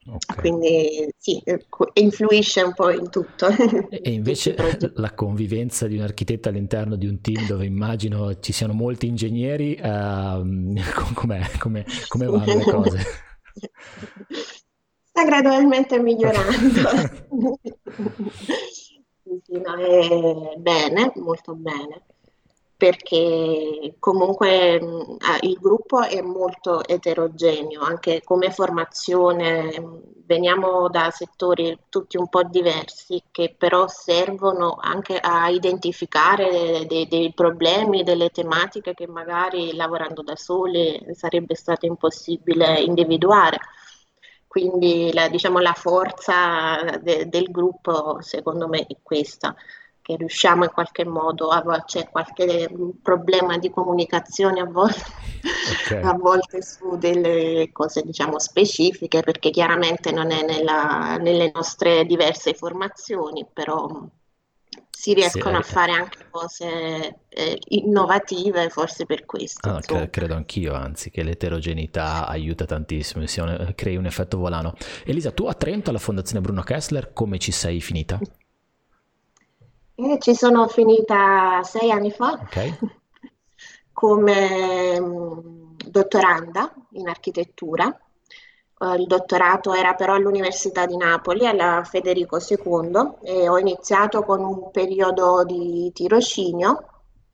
Okay. 0.08 0.36
Quindi 0.36 1.14
sì, 1.16 1.38
eh, 1.44 1.66
influisce 1.94 2.62
un 2.62 2.72
po' 2.72 2.90
in 2.90 3.08
tutto. 3.08 3.46
E 3.90 4.10
invece 4.10 4.56
la 4.96 5.14
convivenza 5.14 5.86
di 5.86 5.96
un 5.96 6.02
architetto 6.02 6.48
all'interno 6.48 6.96
di 6.96 7.06
un 7.06 7.20
team 7.20 7.46
dove 7.46 7.66
immagino 7.66 8.40
ci 8.40 8.52
siano 8.52 8.72
molti 8.72 9.06
ingegneri, 9.06 9.78
uh, 9.80 11.14
com'è, 11.14 11.50
come, 11.58 11.84
come 12.08 12.26
vanno 12.26 12.54
le 12.54 12.64
cose? 12.64 13.06
sta 15.18 15.24
gradualmente 15.24 15.98
migliorando. 15.98 16.88
sì, 19.42 19.58
no, 19.58 19.74
è 19.74 20.54
bene, 20.56 21.12
molto 21.16 21.54
bene, 21.54 22.02
perché 22.76 23.96
comunque 23.98 24.80
il 25.40 25.58
gruppo 25.60 26.02
è 26.02 26.20
molto 26.20 26.86
eterogeneo, 26.86 27.80
anche 27.82 28.22
come 28.22 28.52
formazione 28.52 30.06
veniamo 30.24 30.88
da 30.90 31.10
settori 31.10 31.76
tutti 31.88 32.18
un 32.18 32.28
po' 32.28 32.42
diversi 32.42 33.22
che 33.30 33.54
però 33.56 33.88
servono 33.88 34.76
anche 34.78 35.16
a 35.16 35.48
identificare 35.48 36.84
dei, 36.86 37.08
dei 37.08 37.32
problemi, 37.32 38.02
delle 38.04 38.28
tematiche 38.28 38.92
che 38.92 39.06
magari 39.06 39.74
lavorando 39.74 40.22
da 40.22 40.36
soli 40.36 41.02
sarebbe 41.14 41.54
stato 41.54 41.86
impossibile 41.86 42.78
individuare 42.80 43.58
quindi 44.58 45.12
la, 45.12 45.28
diciamo, 45.28 45.60
la 45.60 45.72
forza 45.72 46.98
de, 47.00 47.28
del 47.28 47.44
gruppo 47.50 48.20
secondo 48.20 48.66
me 48.66 48.86
è 48.86 48.96
questa, 49.02 49.54
che 50.02 50.16
riusciamo 50.16 50.64
in 50.64 50.70
qualche 50.70 51.04
modo, 51.04 51.50
a, 51.50 51.84
c'è 51.84 52.08
qualche 52.08 52.68
problema 53.00 53.56
di 53.58 53.70
comunicazione 53.70 54.60
a 54.60 54.64
volte, 54.64 55.04
okay. 55.84 56.02
a 56.02 56.12
volte 56.14 56.62
su 56.62 56.96
delle 56.96 57.70
cose 57.72 58.02
diciamo, 58.02 58.40
specifiche, 58.40 59.22
perché 59.22 59.50
chiaramente 59.50 60.10
non 60.10 60.32
è 60.32 60.42
nella, 60.42 61.16
nelle 61.20 61.52
nostre 61.54 62.04
diverse 62.04 62.54
formazioni, 62.54 63.46
però 63.52 63.86
si 64.98 65.14
riescono 65.14 65.62
sì, 65.62 65.70
a 65.70 65.72
fare 65.74 65.92
anche 65.92 66.26
cose 66.28 67.20
eh, 67.28 67.56
innovative, 67.68 68.68
forse 68.68 69.06
per 69.06 69.24
questo. 69.26 69.68
Ah, 69.68 69.80
cre- 69.80 70.10
credo 70.10 70.34
anch'io, 70.34 70.74
anzi, 70.74 71.10
che 71.10 71.22
l'eterogeneità 71.22 72.26
aiuta 72.26 72.64
tantissimo, 72.64 73.24
un, 73.44 73.72
crei 73.76 73.94
un 73.94 74.06
effetto 74.06 74.38
volano. 74.38 74.74
Elisa, 75.04 75.30
tu 75.30 75.46
a 75.46 75.54
Trento, 75.54 75.90
alla 75.90 76.00
Fondazione 76.00 76.40
Bruno 76.40 76.62
Kessler, 76.62 77.12
come 77.12 77.38
ci 77.38 77.52
sei 77.52 77.80
finita? 77.80 78.18
Eh, 80.00 80.16
ci 80.20 80.32
sono 80.32 80.68
finita 80.68 81.60
sei 81.64 81.90
anni 81.90 82.12
fa 82.12 82.38
okay. 82.40 82.72
come 83.92 85.00
mh, 85.00 85.74
dottoranda 85.90 86.72
in 86.92 87.08
architettura 87.08 87.92
eh, 88.78 88.94
il 88.94 89.06
dottorato 89.06 89.72
era 89.72 89.94
però 89.94 90.14
all'Università 90.14 90.86
di 90.86 90.96
Napoli, 90.96 91.46
alla 91.46 91.82
Federico 91.84 92.38
II, 92.38 93.14
e 93.22 93.48
ho 93.48 93.58
iniziato 93.58 94.22
con 94.22 94.42
un 94.42 94.70
periodo 94.70 95.44
di 95.44 95.90
tirocinio 95.92 96.84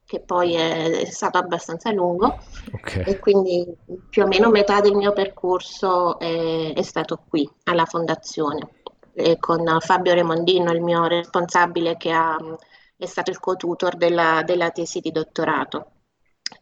che 0.06 0.20
poi 0.20 0.54
è, 0.54 1.06
stato 1.06 1.38
abbastanza 1.38 1.90
lungo 1.90 2.38
okay. 2.72 3.04
e 3.06 3.18
quindi 3.18 3.66
più 4.10 4.22
o 4.22 4.26
meno 4.26 4.50
metà 4.50 4.80
del 4.80 4.94
mio 4.94 5.12
percorso 5.14 6.18
è, 6.18 6.74
è 6.74 6.82
stato 6.82 7.22
qui 7.26 7.50
alla 7.64 7.86
fondazione 7.86 8.68
e 9.14 9.38
con 9.38 9.64
Fabio 9.80 10.12
Remondino, 10.12 10.72
il 10.72 10.82
mio 10.82 11.06
responsabile 11.06 11.96
che 11.96 12.10
ha, 12.10 12.36
è 12.96 13.06
stato 13.06 13.30
il 13.30 13.38
co-tutor 13.38 13.96
della, 13.96 14.42
della 14.44 14.70
tesi 14.70 15.00
di 15.00 15.12
dottorato. 15.12 15.90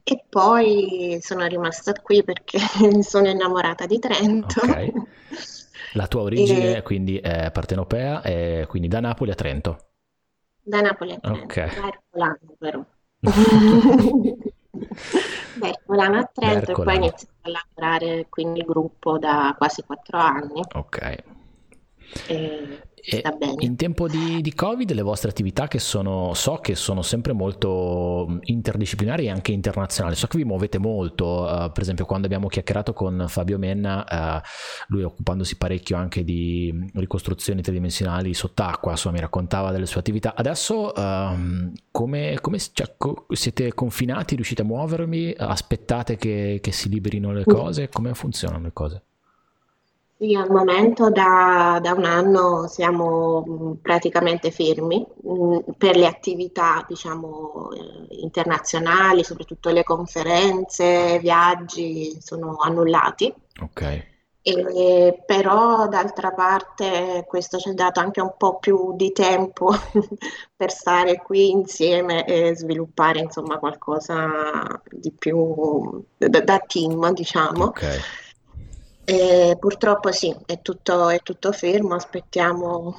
E 0.04 0.24
poi 0.28 1.18
sono 1.20 1.46
rimasta 1.46 1.92
qui 1.92 2.24
perché 2.24 2.58
mi 2.80 3.02
sono 3.04 3.28
innamorata 3.28 3.86
di 3.86 3.98
Trento. 3.98 4.60
Okay. 4.62 4.92
La 5.94 6.06
tua 6.06 6.22
origine 6.22 6.76
e... 6.76 6.82
quindi 6.82 7.18
è 7.18 7.50
partenopea 7.52 8.22
e 8.22 8.64
quindi 8.68 8.88
da 8.88 9.00
Napoli 9.00 9.30
a 9.30 9.34
Trento? 9.34 9.90
Da 10.62 10.80
Napoli 10.80 11.12
a 11.12 11.18
Trento, 11.18 11.42
okay. 11.44 11.68
da 11.74 11.86
Ercolano 11.86 12.38
però. 12.58 12.84
da 15.54 15.68
Ercolano 15.68 16.18
a 16.18 16.30
Trento 16.32 16.70
e 16.70 16.74
poi 16.74 16.86
ho 16.86 16.98
iniziato 16.98 17.34
a 17.42 17.50
lavorare 17.50 18.26
qui 18.28 18.44
nel 18.44 18.64
gruppo 18.64 19.18
da 19.18 19.54
quasi 19.56 19.82
quattro 19.82 20.18
anni. 20.18 20.62
Ok. 20.74 21.24
E 22.26 22.80
in 23.58 23.74
tempo 23.74 24.06
di, 24.06 24.40
di, 24.40 24.54
Covid 24.54 24.92
le 24.92 25.02
vostre 25.02 25.30
attività 25.30 25.66
che 25.66 25.80
sono, 25.80 26.34
so 26.34 26.56
che 26.56 26.76
sono 26.76 27.02
sempre 27.02 27.32
molto 27.32 28.38
interdisciplinari 28.42 29.24
e 29.24 29.30
anche 29.30 29.50
internazionali, 29.50 30.14
so 30.14 30.28
che 30.28 30.38
vi 30.38 30.44
muovete 30.44 30.78
molto, 30.78 31.42
uh, 31.42 31.72
per 31.72 31.82
esempio 31.82 32.04
quando 32.04 32.26
abbiamo 32.26 32.46
chiacchierato 32.46 32.92
con 32.92 33.24
Fabio 33.26 33.58
Menna, 33.58 34.04
uh, 34.08 34.40
lui 34.88 35.02
occupandosi 35.02 35.56
parecchio 35.56 35.96
anche 35.96 36.22
di 36.22 36.72
ricostruzioni 36.94 37.60
tridimensionali 37.60 38.34
sott'acqua, 38.34 38.92
insomma 38.92 39.16
mi 39.16 39.20
raccontava 39.20 39.72
delle 39.72 39.86
sue 39.86 39.98
attività. 39.98 40.34
Adesso 40.36 40.92
uh, 40.94 41.72
come, 41.90 42.38
come 42.40 42.58
cioè, 42.72 42.94
co- 42.96 43.26
siete 43.30 43.74
confinati, 43.74 44.36
riuscite 44.36 44.62
a 44.62 44.64
muovermi, 44.64 45.34
aspettate 45.36 46.16
che, 46.16 46.60
che 46.62 46.70
si 46.72 46.88
liberino 46.88 47.32
le 47.32 47.44
cose, 47.44 47.88
come 47.88 48.14
funzionano 48.14 48.62
le 48.62 48.72
cose? 48.72 49.02
Sì, 50.22 50.36
al 50.36 50.52
momento 50.52 51.10
da, 51.10 51.80
da 51.82 51.94
un 51.94 52.04
anno 52.04 52.68
siamo 52.68 53.44
mm, 53.44 53.72
praticamente 53.82 54.52
fermi 54.52 55.04
mh, 55.20 55.32
mm, 55.32 55.58
per 55.76 55.96
le 55.96 56.06
attività, 56.06 56.84
diciamo, 56.86 57.72
eh, 57.72 58.20
internazionali, 58.20 59.24
soprattutto 59.24 59.70
le 59.70 59.82
conferenze, 59.82 61.18
viaggi 61.18 62.16
sono 62.20 62.56
annullati. 62.60 63.34
Ok. 63.62 64.10
E, 64.42 65.22
però 65.26 65.88
d'altra 65.88 66.30
parte 66.30 67.24
questo 67.26 67.58
ci 67.58 67.70
ha 67.70 67.74
dato 67.74 67.98
anche 67.98 68.20
un 68.20 68.34
po' 68.36 68.58
più 68.60 68.94
di 68.94 69.10
tempo 69.10 69.72
per 70.54 70.70
stare 70.70 71.20
qui 71.20 71.50
insieme 71.50 72.24
e 72.26 72.54
sviluppare 72.54 73.18
insomma 73.18 73.58
qualcosa 73.58 74.80
di 74.88 75.10
più 75.10 76.04
da, 76.16 76.40
da 76.40 76.58
team, 76.60 77.12
diciamo. 77.12 77.64
Ok. 77.64 78.21
E 79.04 79.56
purtroppo 79.58 80.12
sì, 80.12 80.34
è 80.46 80.60
tutto, 80.62 81.08
è 81.08 81.20
tutto 81.22 81.52
fermo, 81.52 81.94
aspettiamo 81.94 82.94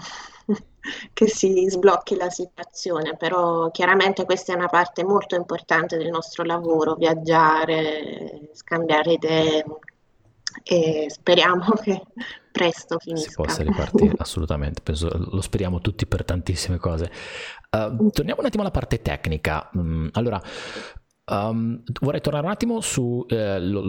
che 1.13 1.27
si 1.27 1.65
sblocchi 1.69 2.15
la 2.15 2.29
situazione, 2.29 3.15
però 3.15 3.71
chiaramente 3.71 4.25
questa 4.25 4.53
è 4.53 4.55
una 4.55 4.67
parte 4.67 5.03
molto 5.03 5.35
importante 5.35 5.97
del 5.97 6.09
nostro 6.09 6.43
lavoro, 6.43 6.95
viaggiare, 6.95 8.49
scambiare 8.53 9.13
idee 9.13 9.65
e 10.63 11.07
speriamo 11.09 11.71
che 11.81 12.01
presto 12.51 12.99
finisca. 12.99 13.29
Si 13.29 13.35
possa 13.35 13.63
ripartire, 13.63 14.15
assolutamente, 14.19 14.81
penso, 14.81 15.09
lo 15.13 15.41
speriamo 15.41 15.79
tutti 15.79 16.05
per 16.05 16.25
tantissime 16.25 16.77
cose. 16.77 17.11
Uh, 17.71 18.09
torniamo 18.11 18.41
un 18.41 18.45
attimo 18.45 18.61
alla 18.61 18.71
parte 18.71 19.01
tecnica. 19.01 19.69
Mm, 19.75 20.09
allora, 20.11 20.39
Um, 21.25 21.81
vorrei 22.01 22.19
tornare 22.19 22.45
un 22.45 22.51
attimo 22.51 22.81
sullo 22.81 23.25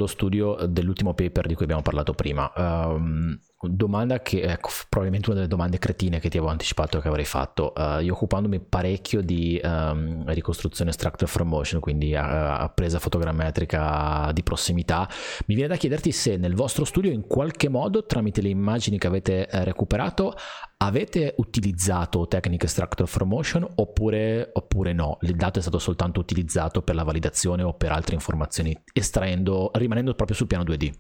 eh, 0.04 0.08
studio 0.08 0.56
dell'ultimo 0.66 1.14
paper 1.14 1.48
di 1.48 1.54
cui 1.54 1.64
abbiamo 1.64 1.82
parlato 1.82 2.12
prima. 2.14 2.50
Um, 2.54 3.38
domanda 3.70 4.20
che 4.20 4.42
ecco, 4.42 4.70
probabilmente 4.88 5.28
una 5.28 5.38
delle 5.38 5.50
domande 5.50 5.78
cretine 5.78 6.20
che 6.20 6.28
ti 6.28 6.36
avevo 6.36 6.52
anticipato 6.52 7.00
che 7.00 7.08
avrei 7.08 7.24
fatto. 7.24 7.72
Uh, 7.76 8.00
io 8.00 8.14
occupandomi 8.14 8.60
parecchio 8.60 9.20
di 9.20 9.60
um, 9.62 10.24
ricostruzione 10.32 10.92
structure 10.92 11.30
from 11.30 11.48
motion, 11.48 11.80
quindi 11.80 12.14
uh, 12.14 12.70
presa 12.74 12.98
fotogrammetrica 12.98 14.30
di 14.32 14.42
prossimità, 14.42 15.08
mi 15.46 15.54
viene 15.54 15.70
da 15.70 15.76
chiederti 15.76 16.12
se 16.12 16.36
nel 16.36 16.54
vostro 16.54 16.84
studio 16.84 17.10
in 17.10 17.26
qualche 17.26 17.68
modo 17.68 18.04
tramite 18.06 18.40
le 18.40 18.48
immagini 18.48 18.98
che 18.98 19.06
avete 19.06 19.48
uh, 19.50 19.58
recuperato 19.62 20.34
avete 20.78 21.34
utilizzato 21.38 22.26
tecniche 22.28 22.66
structure 22.66 23.08
from 23.08 23.28
motion 23.28 23.66
oppure, 23.76 24.50
oppure 24.52 24.92
no? 24.92 25.18
Il 25.22 25.34
dato 25.34 25.58
è 25.58 25.62
stato 25.62 25.78
soltanto 25.78 26.20
utilizzato 26.20 26.82
per 26.82 26.94
la 26.94 27.04
validazione 27.04 27.62
o 27.62 27.72
per 27.74 27.92
altre 27.92 28.14
informazioni, 28.14 28.78
estraendo, 28.92 29.70
rimanendo 29.74 30.14
proprio 30.14 30.36
sul 30.36 30.46
piano 30.46 30.64
2D? 30.64 30.92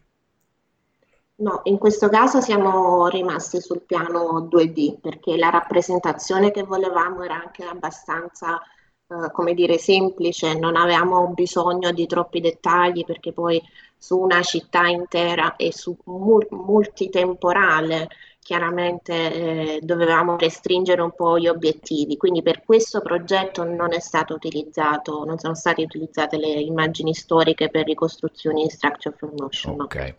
No, 1.44 1.60
in 1.64 1.76
questo 1.78 2.08
caso 2.08 2.40
siamo 2.40 3.06
rimasti 3.08 3.60
sul 3.60 3.82
piano 3.82 4.40
2D 4.48 4.98
perché 5.00 5.36
la 5.36 5.50
rappresentazione 5.50 6.50
che 6.50 6.62
volevamo 6.62 7.22
era 7.22 7.34
anche 7.34 7.64
abbastanza, 7.64 8.58
eh, 9.08 9.30
come 9.30 9.52
dire, 9.52 9.76
semplice, 9.78 10.54
non 10.58 10.74
avevamo 10.76 11.28
bisogno 11.34 11.92
di 11.92 12.06
troppi 12.06 12.40
dettagli 12.40 13.04
perché 13.04 13.32
poi 13.32 13.60
su 13.98 14.18
una 14.18 14.40
città 14.42 14.86
intera 14.88 15.56
e 15.56 15.70
su 15.72 15.94
mul- 16.04 16.46
multitemporale 16.50 18.08
chiaramente 18.44 19.12
eh, 19.14 19.80
dovevamo 19.80 20.36
restringere 20.36 21.00
un 21.00 21.12
po' 21.16 21.38
gli 21.38 21.48
obiettivi, 21.48 22.18
quindi 22.18 22.42
per 22.42 22.62
questo 22.62 23.00
progetto 23.00 23.64
non 23.64 23.94
è 23.94 24.00
stato 24.00 24.34
utilizzato, 24.34 25.24
non 25.24 25.38
sono 25.38 25.54
state 25.54 25.80
utilizzate 25.80 26.36
le 26.36 26.60
immagini 26.60 27.14
storiche 27.14 27.70
per 27.70 27.86
ricostruzioni 27.86 28.62
in 28.62 28.68
structure 28.68 29.16
from 29.16 29.32
motion. 29.38 29.80
Ok. 29.80 29.94
No. 29.96 30.14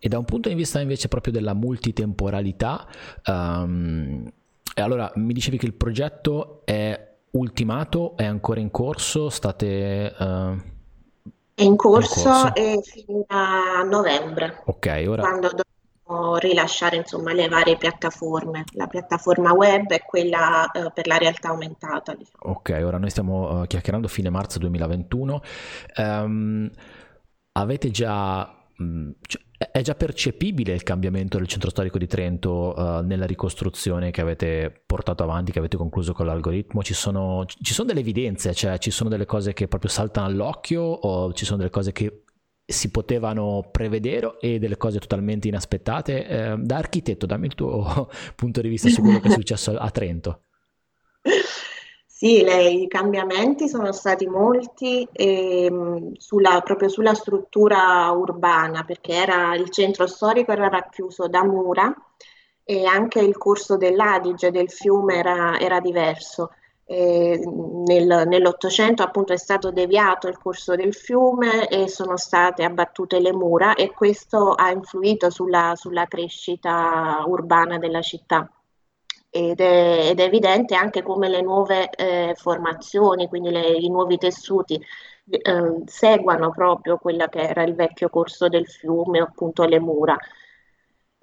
E 0.00 0.08
da 0.08 0.18
un 0.18 0.24
punto 0.24 0.48
di 0.48 0.56
vista 0.56 0.80
invece 0.80 1.06
proprio 1.06 1.32
della 1.32 1.54
multitemporalità, 1.54 2.88
um, 3.24 4.28
allora 4.74 5.12
mi 5.14 5.32
dicevi 5.32 5.56
che 5.56 5.66
il 5.66 5.74
progetto 5.74 6.62
è 6.64 7.12
ultimato, 7.30 8.16
è 8.16 8.24
ancora 8.24 8.58
in 8.58 8.72
corso, 8.72 9.28
state... 9.28 10.12
Uh, 10.18 10.72
è 11.54 11.62
in 11.62 11.76
corso, 11.76 12.18
in 12.18 12.24
corso. 12.24 12.54
e 12.56 12.80
fino 12.82 13.24
a 13.28 13.84
novembre. 13.84 14.62
Ok, 14.64 15.04
ora... 15.06 15.22
Quando 15.22 15.50
rilasciare 16.38 16.96
insomma 16.96 17.32
le 17.32 17.48
varie 17.48 17.76
piattaforme. 17.76 18.64
La 18.72 18.86
piattaforma 18.86 19.52
web 19.52 19.90
è 19.90 20.02
quella 20.02 20.70
uh, 20.72 20.92
per 20.92 21.06
la 21.06 21.16
realtà 21.16 21.48
aumentata. 21.48 22.14
Diciamo. 22.14 22.54
Ok, 22.54 22.80
ora 22.82 22.98
noi 22.98 23.10
stiamo 23.10 23.60
uh, 23.60 23.66
chiacchierando 23.66 24.08
fine 24.08 24.30
marzo 24.30 24.58
2021. 24.58 25.40
Um, 25.96 26.02
ehm, 26.04 26.70
avete 27.52 27.90
già... 27.90 28.62
Mh, 28.76 29.10
cioè, 29.26 29.42
è 29.70 29.80
già 29.82 29.94
percepibile 29.94 30.74
il 30.74 30.82
cambiamento 30.82 31.38
del 31.38 31.46
centro 31.46 31.70
storico 31.70 31.96
di 31.96 32.06
Trento 32.06 32.74
uh, 32.76 33.00
nella 33.04 33.24
ricostruzione 33.24 34.10
che 34.10 34.20
avete 34.20 34.82
portato 34.84 35.22
avanti, 35.22 35.52
che 35.52 35.58
avete 35.58 35.76
concluso 35.76 36.12
con 36.12 36.26
l'algoritmo? 36.26 36.82
Ci 36.82 36.92
sono, 36.92 37.44
ci 37.46 37.72
sono 37.72 37.86
delle 37.88 38.00
evidenze, 38.00 38.52
cioè 38.52 38.78
ci 38.78 38.90
sono 38.90 39.08
delle 39.08 39.26
cose 39.26 39.52
che 39.52 39.68
proprio 39.68 39.90
saltano 39.90 40.26
all'occhio 40.26 40.82
o 40.82 41.32
ci 41.32 41.44
sono 41.44 41.58
delle 41.58 41.70
cose 41.70 41.92
che 41.92 42.24
si 42.66 42.90
potevano 42.90 43.68
prevedere 43.70 44.36
e 44.40 44.58
delle 44.58 44.76
cose 44.76 44.98
totalmente 44.98 45.48
inaspettate? 45.48 46.26
Eh, 46.26 46.56
da 46.58 46.76
architetto, 46.76 47.26
dammi 47.26 47.46
il 47.46 47.54
tuo 47.54 48.08
punto 48.34 48.60
di 48.60 48.68
vista 48.68 48.88
su 48.88 49.02
quello 49.02 49.20
che 49.20 49.28
è 49.28 49.32
successo 49.32 49.76
a 49.76 49.90
Trento. 49.90 50.40
Sì, 52.06 52.42
le, 52.42 52.70
i 52.70 52.88
cambiamenti 52.88 53.68
sono 53.68 53.92
stati 53.92 54.26
molti 54.26 55.06
ehm, 55.12 56.12
sulla, 56.16 56.60
proprio 56.62 56.88
sulla 56.88 57.12
struttura 57.12 58.10
urbana, 58.12 58.84
perché 58.84 59.12
era, 59.12 59.54
il 59.56 59.68
centro 59.70 60.06
storico 60.06 60.52
era 60.52 60.68
racchiuso 60.68 61.28
da 61.28 61.44
mura 61.44 61.94
e 62.62 62.86
anche 62.86 63.20
il 63.20 63.36
corso 63.36 63.76
dell'Adige, 63.76 64.50
del 64.50 64.70
fiume, 64.70 65.16
era, 65.16 65.58
era 65.58 65.80
diverso. 65.80 66.52
Eh, 66.86 67.40
nel, 67.86 68.24
nell'Ottocento 68.26 69.02
appunto 69.02 69.32
è 69.32 69.38
stato 69.38 69.70
deviato 69.70 70.28
il 70.28 70.36
corso 70.36 70.74
del 70.76 70.92
fiume 70.94 71.66
e 71.68 71.88
sono 71.88 72.18
state 72.18 72.62
abbattute 72.62 73.20
le 73.20 73.32
mura 73.32 73.74
e 73.74 73.90
questo 73.90 74.52
ha 74.52 74.70
influito 74.70 75.30
sulla, 75.30 75.72
sulla 75.76 76.06
crescita 76.06 77.24
urbana 77.26 77.78
della 77.78 78.02
città 78.02 78.50
ed 79.36 79.60
è, 79.60 80.10
ed 80.10 80.20
è, 80.20 80.22
evidente 80.22 80.76
anche 80.76 81.02
come 81.02 81.28
le 81.28 81.40
nuove 81.42 81.90
eh, 81.90 82.34
formazioni, 82.36 83.26
quindi 83.26 83.50
le, 83.50 83.66
i 83.66 83.88
nuovi 83.88 84.16
tessuti, 84.16 84.80
eh, 85.28 85.82
seguano 85.86 86.50
proprio 86.52 86.98
quello 86.98 87.26
che 87.26 87.40
era 87.40 87.64
il 87.64 87.74
vecchio 87.74 88.08
corso 88.10 88.48
del 88.48 88.68
fiume, 88.68 89.18
appunto 89.18 89.64
le 89.64 89.80
mura. 89.80 90.16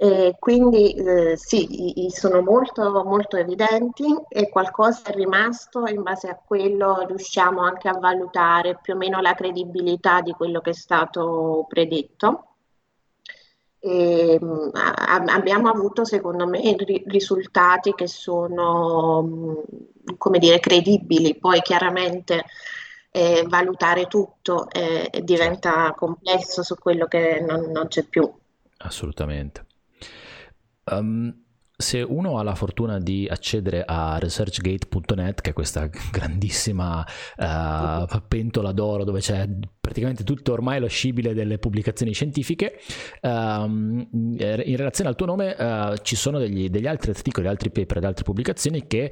E 0.03 0.35
quindi 0.39 0.93
eh, 0.93 1.37
sì, 1.37 2.07
sono 2.09 2.41
molto, 2.41 3.03
molto 3.03 3.37
evidenti 3.37 4.03
e 4.29 4.49
qualcosa 4.49 5.03
è 5.03 5.13
rimasto 5.13 5.85
in 5.85 6.01
base 6.01 6.27
a 6.27 6.41
quello 6.43 7.05
riusciamo 7.05 7.61
anche 7.61 7.87
a 7.87 7.99
valutare 7.99 8.79
più 8.81 8.95
o 8.95 8.97
meno 8.97 9.21
la 9.21 9.35
credibilità 9.35 10.21
di 10.21 10.31
quello 10.31 10.59
che 10.59 10.71
è 10.71 10.73
stato 10.73 11.67
predetto. 11.69 12.55
E, 13.77 14.39
ehm, 14.41 14.71
a, 14.73 15.23
abbiamo 15.35 15.69
avuto 15.69 16.03
secondo 16.03 16.47
me 16.47 16.75
ri- 16.77 17.03
risultati 17.05 17.93
che 17.93 18.07
sono 18.07 19.21
mm, 19.21 19.53
come 20.17 20.39
dire 20.39 20.59
credibili. 20.59 21.37
Poi 21.37 21.61
chiaramente 21.61 22.45
eh, 23.11 23.45
valutare 23.47 24.07
tutto 24.07 24.67
eh, 24.71 25.21
diventa 25.21 25.93
complesso 25.95 26.63
su 26.63 26.73
quello 26.79 27.05
che 27.05 27.39
non, 27.47 27.69
non 27.69 27.87
c'è 27.87 28.01
più. 28.01 28.27
Assolutamente 28.77 29.69
um, 30.85 31.33
se 31.81 32.01
uno 32.01 32.37
ha 32.37 32.43
la 32.43 32.55
fortuna 32.55 32.99
di 32.99 33.27
accedere 33.29 33.83
a 33.85 34.17
researchgate.net, 34.17 35.41
che 35.41 35.49
è 35.49 35.53
questa 35.53 35.89
grandissima 36.11 37.05
uh, 37.37 38.21
pentola 38.27 38.71
d'oro 38.71 39.03
dove 39.03 39.19
c'è 39.19 39.49
praticamente 39.81 40.23
tutto 40.23 40.53
ormai 40.53 40.79
lo 40.79 40.87
scibile 40.87 41.33
delle 41.33 41.57
pubblicazioni 41.57 42.13
scientifiche, 42.13 42.79
um, 43.21 44.07
in 44.11 44.77
relazione 44.77 45.09
al 45.09 45.15
tuo 45.15 45.25
nome 45.25 45.55
uh, 45.57 45.97
ci 45.97 46.15
sono 46.15 46.37
degli, 46.37 46.69
degli, 46.69 46.87
altri 46.87 47.09
articoli, 47.09 47.47
altri 47.47 47.71
paper 47.71 47.97
ed 47.97 48.05
altre 48.05 48.23
pubblicazioni 48.23 48.87
che 48.87 49.11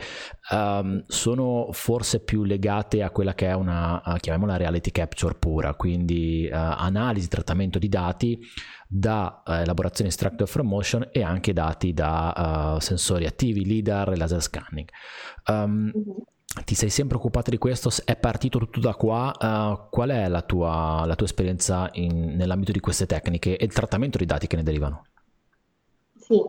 um, 0.51 1.03
sono 1.07 1.69
forse 1.71 2.23
più 2.23 2.43
legate 2.43 3.01
a 3.01 3.09
quella 3.09 3.33
che 3.33 3.47
è 3.47 3.53
una, 3.53 4.01
uh, 4.05 4.15
chiamiamola 4.15 4.57
reality 4.57 4.91
capture 4.91 5.35
pura, 5.35 5.73
quindi 5.73 6.47
analisi, 6.51 7.27
trattamento 7.27 7.79
di 7.79 7.89
dati 7.89 8.39
da 8.91 9.43
uh, 9.45 9.51
elaborazione 9.51 10.09
extractor 10.09 10.47
from 10.47 10.67
motion 10.67 11.07
e 11.11 11.21
anche 11.21 11.53
dati 11.53 11.93
da 11.93 12.73
uh, 12.75 12.79
sensori 12.79 13.27
attivi, 13.27 13.63
LIDAR 13.63 14.13
e 14.13 14.17
laser 14.17 14.41
scanning. 14.41 14.89
Um. 15.45 15.91
Ti 16.65 16.73
sei 16.73 16.89
sempre 16.89 17.17
occupato 17.17 17.51
di 17.51 17.59
questo? 17.59 17.91
È 18.03 18.15
partito 18.17 18.57
tutto 18.57 18.79
da 18.79 18.95
qua? 18.95 19.31
Uh, 19.39 19.87
qual 19.91 20.09
è 20.09 20.27
la 20.27 20.41
tua, 20.41 21.03
la 21.05 21.15
tua 21.15 21.27
esperienza 21.27 21.89
in, 21.93 22.35
nell'ambito 22.35 22.71
di 22.71 22.79
queste 22.79 23.05
tecniche 23.05 23.55
e 23.55 23.63
il 23.63 23.71
trattamento 23.71 24.17
di 24.17 24.25
dati 24.25 24.47
che 24.47 24.55
ne 24.55 24.63
derivano? 24.63 25.05
Sì, 26.15 26.41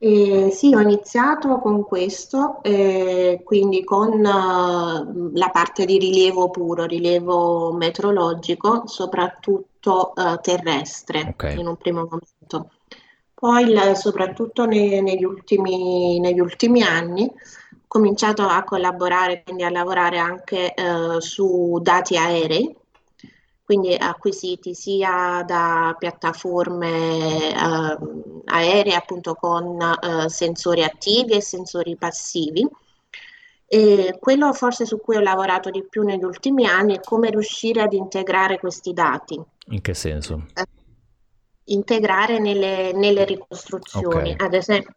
eh, 0.00 0.50
sì, 0.52 0.72
ho 0.72 0.80
iniziato 0.80 1.58
con 1.58 1.82
questo, 1.82 2.62
eh, 2.62 3.40
quindi 3.42 3.82
con 3.82 4.12
uh, 4.12 5.30
la 5.34 5.50
parte 5.50 5.84
di 5.84 5.98
rilievo 5.98 6.50
puro, 6.50 6.84
rilievo 6.84 7.72
metrologico, 7.72 8.86
soprattutto 8.86 10.12
uh, 10.14 10.36
terrestre 10.40 11.30
okay. 11.30 11.58
in 11.58 11.66
un 11.66 11.76
primo 11.76 12.06
momento. 12.08 12.70
Poi, 13.34 13.72
la, 13.72 13.96
soprattutto 13.96 14.66
ne, 14.66 15.00
negli, 15.00 15.24
ultimi, 15.24 16.20
negli, 16.20 16.38
ultimi, 16.38 16.82
anni, 16.82 17.24
ho 17.24 17.84
cominciato 17.88 18.42
a 18.42 18.62
collaborare, 18.62 19.42
quindi 19.42 19.64
a 19.64 19.70
lavorare 19.70 20.18
anche 20.18 20.74
uh, 20.76 21.18
su 21.18 21.80
dati 21.82 22.16
aerei 22.16 22.72
quindi 23.68 23.94
acquisiti 23.94 24.72
sia 24.72 25.44
da 25.46 25.94
piattaforme 25.98 27.52
eh, 27.52 27.98
aeree 28.46 28.94
appunto 28.94 29.34
con 29.34 29.78
eh, 29.78 30.30
sensori 30.30 30.82
attivi 30.82 31.34
e 31.34 31.42
sensori 31.42 31.94
passivi. 31.94 32.66
E 33.66 34.16
quello 34.18 34.54
forse 34.54 34.86
su 34.86 34.98
cui 35.02 35.16
ho 35.16 35.20
lavorato 35.20 35.68
di 35.68 35.84
più 35.86 36.02
negli 36.02 36.24
ultimi 36.24 36.64
anni 36.64 36.96
è 36.96 37.00
come 37.00 37.28
riuscire 37.28 37.82
ad 37.82 37.92
integrare 37.92 38.58
questi 38.58 38.94
dati. 38.94 39.38
In 39.66 39.82
che 39.82 39.92
senso? 39.92 40.46
Eh, 40.54 40.64
integrare 41.64 42.38
nelle, 42.38 42.94
nelle 42.94 43.26
ricostruzioni. 43.26 44.30
Okay. 44.30 44.46
Ad 44.46 44.54
esempio, 44.54 44.94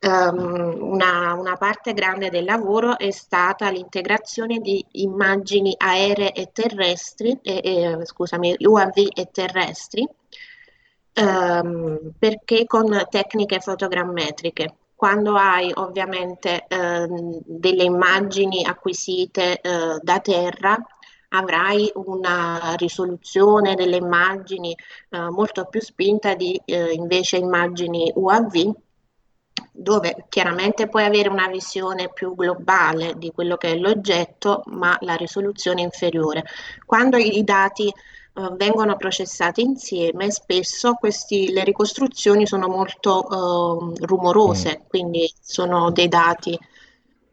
Um, 0.00 0.76
una, 0.80 1.34
una, 1.34 1.56
parte 1.56 1.92
grande 1.92 2.28
del 2.30 2.44
lavoro 2.44 2.98
è 2.98 3.10
stata 3.10 3.70
l'integrazione 3.70 4.58
di 4.58 4.84
immagini 4.92 5.74
aeree 5.76 6.32
e 6.32 6.50
terrestri, 6.52 7.38
eh, 7.42 7.60
eh, 7.64 8.04
scusami, 8.04 8.56
UAV 8.58 9.08
e 9.14 9.28
terrestri, 9.32 10.06
um, 11.14 12.12
perché 12.18 12.66
con 12.66 13.06
tecniche 13.08 13.60
fotogrammetriche. 13.60 14.74
Quando 14.94 15.34
hai 15.34 15.70
ovviamente 15.74 16.66
uh, 16.70 17.42
delle 17.44 17.82
immagini 17.82 18.64
acquisite 18.64 19.60
uh, 19.62 19.98
da 20.00 20.20
terra, 20.20 20.76
avrai 21.30 21.90
una 21.94 22.74
risoluzione 22.76 23.74
delle 23.74 23.96
immagini 23.96 24.74
uh, 25.10 25.30
molto 25.32 25.66
più 25.66 25.80
spinta 25.80 26.34
di 26.34 26.58
invece 26.64 27.36
immagini 27.36 28.10
UAV 28.14 28.74
dove 29.72 30.26
chiaramente 30.28 30.88
puoi 30.88 31.04
avere 31.04 31.28
una 31.28 31.48
visione 31.48 32.10
più 32.12 32.34
globale 32.34 33.14
di 33.16 33.30
quello 33.30 33.56
che 33.56 33.72
è 33.72 33.76
l'oggetto, 33.76 34.62
ma 34.66 34.96
la 35.00 35.14
risoluzione 35.14 35.82
è 35.82 35.84
inferiore. 35.84 36.44
Quando 36.84 37.16
i 37.16 37.44
dati 37.44 37.92
uh, 38.34 38.56
vengono 38.56 38.96
processati 38.96 39.60
insieme, 39.60 40.30
spesso 40.30 40.94
questi, 40.94 41.52
le 41.52 41.64
ricostruzioni 41.64 42.46
sono 42.46 42.68
molto 42.68 43.26
uh, 43.28 43.94
rumorose, 44.00 44.80
mm. 44.80 44.88
quindi 44.88 45.32
sono 45.40 45.90
dei 45.90 46.08
dati 46.08 46.58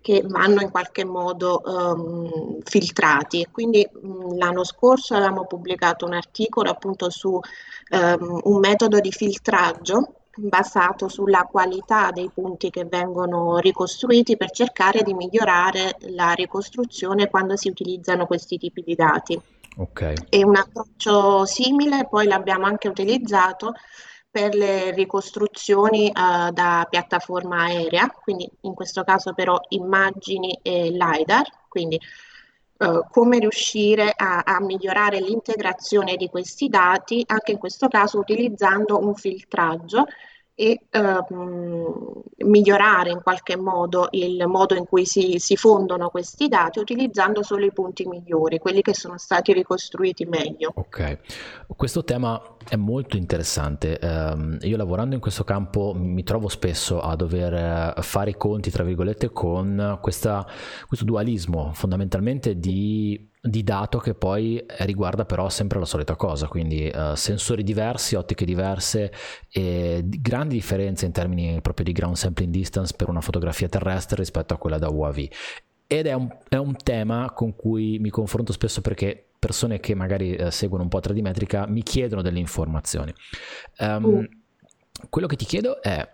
che 0.02 0.22
vanno 0.26 0.62
in 0.62 0.70
qualche 0.70 1.06
modo 1.06 1.62
um, 1.64 2.60
filtrati. 2.62 3.48
Quindi 3.50 3.88
mh, 3.90 4.36
l'anno 4.38 4.66
scorso 4.66 5.16
avevamo 5.16 5.46
pubblicato 5.46 6.06
un 6.06 6.14
articolo 6.14 6.70
appunto 6.70 7.10
su 7.10 7.30
um, 7.30 8.40
un 8.44 8.60
metodo 8.60 9.00
di 9.00 9.12
filtraggio 9.14 10.23
basato 10.36 11.08
sulla 11.08 11.44
qualità 11.44 12.12
dei 12.12 12.30
punti 12.34 12.70
che 12.70 12.86
vengono 12.86 13.58
ricostruiti 13.58 14.38
per 14.38 14.52
cercare 14.52 15.04
di 15.04 15.14
migliorare 15.14 15.98
la 16.10 16.32
ricostruzione 16.32 17.30
quando 17.30 17.56
si 17.56 17.70
utilizzano 17.70 18.26
questi 18.26 18.58
tipi 18.58 18.82
di 18.82 18.96
dati. 18.96 19.40
Okay. 19.76 20.16
E 20.30 20.44
un 20.44 20.56
approccio 20.56 21.46
simile 21.46 22.08
poi 22.08 22.28
l'abbiamo 22.28 22.66
anche 22.66 22.88
utilizzato 22.88 23.74
per 24.30 24.56
le 24.56 24.92
ricostruzioni 24.92 26.08
uh, 26.08 26.52
da 26.52 26.88
piattaforma 26.90 27.66
aerea, 27.66 28.08
quindi 28.10 28.50
in 28.62 28.74
questo 28.74 29.04
caso 29.04 29.34
però 29.34 29.60
immagini 29.70 30.58
e 30.64 30.90
LiDAR, 30.90 31.48
quindi 31.68 32.00
Uh, 32.84 33.06
come 33.10 33.40
riuscire 33.40 34.12
a, 34.14 34.42
a, 34.46 34.60
migliorare 34.60 35.22
l'integrazione 35.22 36.18
di 36.18 36.28
questi 36.28 36.68
dati, 36.68 37.24
anche 37.28 37.54
in 37.54 37.58
questo 37.58 37.88
caso 37.88 38.20
utilizzando 38.20 39.00
un 39.00 39.16
filtraggio 39.16 40.06
e 40.56 40.82
uh, 40.92 42.24
migliorare 42.46 43.10
in 43.10 43.22
qualche 43.24 43.58
modo 43.58 44.08
il 44.12 44.46
modo 44.48 44.76
in 44.76 44.86
cui 44.86 45.06
si, 45.06 45.40
si, 45.40 45.56
fondono 45.56 46.10
questi 46.10 46.48
dati 46.48 46.80
utilizzando 46.80 47.42
solo 47.42 47.66
i 47.66 47.72
punti 47.72 48.06
migliori, 48.06 48.60
quelli 48.60 48.82
che 48.82 48.94
sono 48.94 49.18
stati 49.18 49.52
ricostruiti 49.52 50.26
meglio. 50.26 50.72
Ok, 50.76 51.20
questo 51.76 52.04
tema 52.04 52.40
è 52.68 52.76
molto 52.76 53.18
interessante. 53.18 54.00
Um, 54.02 54.58
io 54.62 54.78
lavorando 54.78 55.16
in 55.16 55.22
questo 55.22 55.44
campo 55.44 55.94
mi 55.96 56.24
trovo 56.24 56.48
spesso 56.50 57.00
a 57.02 57.16
dover 57.16 57.96
fare 58.02 58.32
i 58.32 58.38
conti, 58.38 58.70
tra 58.70 58.84
virgolette, 58.84 59.32
con 59.32 59.98
questa, 60.02 60.46
questo 60.88 61.06
dualismo 61.06 61.72
fondamentalmente 61.74 62.60
di 62.60 63.32
di 63.46 63.62
dato 63.62 63.98
che 63.98 64.14
poi 64.14 64.64
riguarda 64.80 65.26
però 65.26 65.50
sempre 65.50 65.78
la 65.78 65.84
solita 65.84 66.16
cosa, 66.16 66.48
quindi 66.48 66.90
uh, 66.94 67.14
sensori 67.16 67.62
diversi, 67.62 68.16
ottiche 68.16 68.46
diverse 68.46 69.12
e 69.50 70.02
grandi 70.06 70.56
differenze 70.56 71.06
in 71.06 71.12
termini 71.12 71.60
proprio 71.60 71.86
di 71.86 71.92
ground 71.92 72.16
sampling 72.16 72.54
distance 72.54 72.94
per 72.96 73.10
una 73.10 73.20
fotografia 73.20 73.68
terrestre 73.68 74.16
rispetto 74.16 74.54
a 74.54 74.58
quella 74.58 74.78
da 74.78 74.90
UAV. 74.90 75.28
Ed 75.88 76.08
è 76.08 76.14
un, 76.14 76.30
è 76.48 76.56
un 76.56 76.78
tema 76.78 77.32
con 77.34 77.54
cui 77.54 78.00
mi 78.00 78.10
confronto 78.10 78.54
spesso 78.54 78.80
perché 78.80 79.26
persone 79.38 79.82
che 79.82 79.94
magari 79.94 80.38
uh, 80.40 80.50
seguono 80.50 80.84
un 80.84 80.90
po' 80.90 81.00
3D 81.00 81.20
metrica 81.20 81.68
mi 81.68 81.84
chiedono 81.84 82.22
delle 82.22 82.40
informazioni. 82.40 83.14
Um, 83.80 84.04
uh. 84.06 84.26
Quello 85.10 85.28
che 85.28 85.36
ti 85.36 85.44
chiedo 85.44 85.82
è 85.82 86.10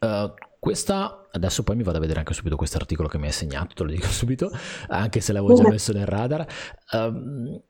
Uh, 0.00 0.32
questa, 0.58 1.28
adesso 1.30 1.62
poi 1.62 1.76
mi 1.76 1.82
vado 1.82 1.98
a 1.98 2.00
vedere 2.00 2.18
anche 2.18 2.34
subito 2.34 2.56
questo 2.56 2.78
articolo 2.78 3.08
che 3.08 3.18
mi 3.18 3.26
hai 3.26 3.32
segnato, 3.32 3.74
te 3.74 3.84
lo 3.84 3.90
dico 3.90 4.06
subito, 4.10 4.50
anche 4.88 5.20
se 5.20 5.32
l'avevo 5.32 5.54
già 5.54 5.68
messo 5.68 5.92
nel 5.92 6.06
radar. 6.06 6.46
Um, 6.92 7.60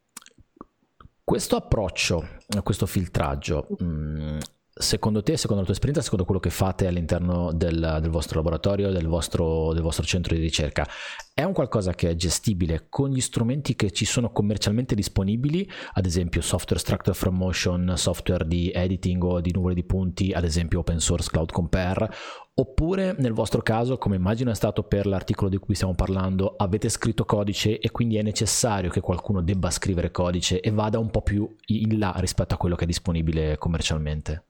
questo 1.22 1.56
approccio, 1.56 2.26
questo 2.62 2.86
filtraggio, 2.86 3.66
um, 3.80 4.38
secondo 4.78 5.22
te, 5.22 5.36
secondo 5.36 5.60
la 5.60 5.64
tua 5.64 5.74
esperienza, 5.74 6.02
secondo 6.02 6.24
quello 6.24 6.40
che 6.40 6.50
fate 6.50 6.86
all'interno 6.86 7.52
del, 7.52 7.98
del 8.00 8.10
vostro 8.10 8.36
laboratorio, 8.36 8.90
del 8.90 9.06
vostro, 9.06 9.72
del 9.72 9.82
vostro, 9.82 10.04
centro 10.04 10.34
di 10.34 10.40
ricerca, 10.40 10.86
è 11.34 11.42
un 11.42 11.52
qualcosa 11.52 11.94
che 11.94 12.10
è 12.10 12.14
gestibile 12.14 12.86
con 12.88 13.10
gli 13.10 13.20
strumenti 13.20 13.76
che 13.76 13.90
ci 13.90 14.04
sono 14.04 14.30
commercialmente 14.30 14.94
disponibili, 14.94 15.68
ad 15.92 16.06
esempio 16.06 16.40
software 16.40 16.80
structure 16.80 17.14
from 17.14 17.36
motion, 17.36 17.94
software 17.96 18.46
di 18.46 18.70
editing 18.74 19.22
o 19.22 19.40
di 19.40 19.52
nuvole 19.52 19.74
di 19.74 19.84
punti, 19.84 20.32
ad 20.32 20.44
esempio 20.44 20.80
open 20.80 21.00
source 21.00 21.28
cloud 21.30 21.50
compare, 21.50 22.10
Oppure 22.58 23.14
nel 23.18 23.34
vostro 23.34 23.62
caso, 23.62 23.98
come 23.98 24.16
immagino 24.16 24.50
è 24.50 24.54
stato 24.54 24.82
per 24.82 25.06
l'articolo 25.06 25.48
di 25.48 25.58
cui 25.58 25.76
stiamo 25.76 25.94
parlando, 25.94 26.56
avete 26.56 26.88
scritto 26.88 27.24
codice 27.24 27.78
e 27.78 27.92
quindi 27.92 28.16
è 28.16 28.22
necessario 28.22 28.90
che 28.90 29.00
qualcuno 29.00 29.42
debba 29.42 29.70
scrivere 29.70 30.10
codice 30.10 30.60
e 30.60 30.72
vada 30.72 30.98
un 30.98 31.08
po' 31.08 31.22
più 31.22 31.48
in 31.66 32.00
là 32.00 32.12
rispetto 32.16 32.54
a 32.54 32.56
quello 32.56 32.74
che 32.74 32.82
è 32.82 32.86
disponibile 32.88 33.58
commercialmente? 33.58 34.42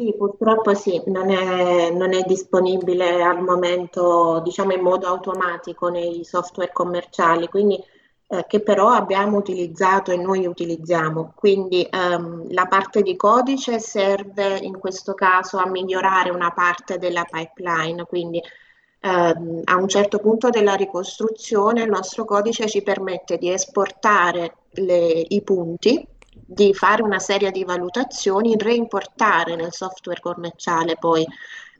Sì, 0.00 0.14
purtroppo 0.16 0.74
sì, 0.74 1.02
non 1.06 1.28
è, 1.30 1.90
non 1.90 2.12
è 2.14 2.22
disponibile 2.22 3.20
al 3.20 3.42
momento, 3.42 4.40
diciamo, 4.44 4.72
in 4.72 4.80
modo 4.80 5.08
automatico 5.08 5.88
nei 5.88 6.24
software 6.24 6.70
commerciali, 6.72 7.48
quindi 7.48 7.82
eh, 8.28 8.44
che 8.46 8.60
però 8.60 8.90
abbiamo 8.90 9.36
utilizzato 9.38 10.12
e 10.12 10.16
noi 10.16 10.46
utilizziamo. 10.46 11.32
Quindi 11.34 11.84
ehm, 11.90 12.52
la 12.52 12.66
parte 12.66 13.02
di 13.02 13.16
codice 13.16 13.80
serve 13.80 14.58
in 14.58 14.78
questo 14.78 15.14
caso 15.14 15.56
a 15.58 15.66
migliorare 15.68 16.30
una 16.30 16.52
parte 16.52 16.98
della 16.98 17.24
pipeline, 17.28 18.04
quindi 18.04 18.40
ehm, 19.00 19.62
a 19.64 19.76
un 19.76 19.88
certo 19.88 20.18
punto 20.18 20.48
della 20.50 20.74
ricostruzione 20.74 21.82
il 21.82 21.90
nostro 21.90 22.24
codice 22.24 22.68
ci 22.68 22.82
permette 22.82 23.36
di 23.36 23.50
esportare 23.50 24.54
le, 24.74 25.24
i 25.28 25.42
punti 25.42 26.06
di 26.50 26.72
fare 26.72 27.02
una 27.02 27.18
serie 27.18 27.50
di 27.50 27.62
valutazioni, 27.62 28.56
reimportare 28.56 29.54
nel 29.54 29.70
software 29.70 30.18
commerciale 30.20 30.96
poi 30.96 31.22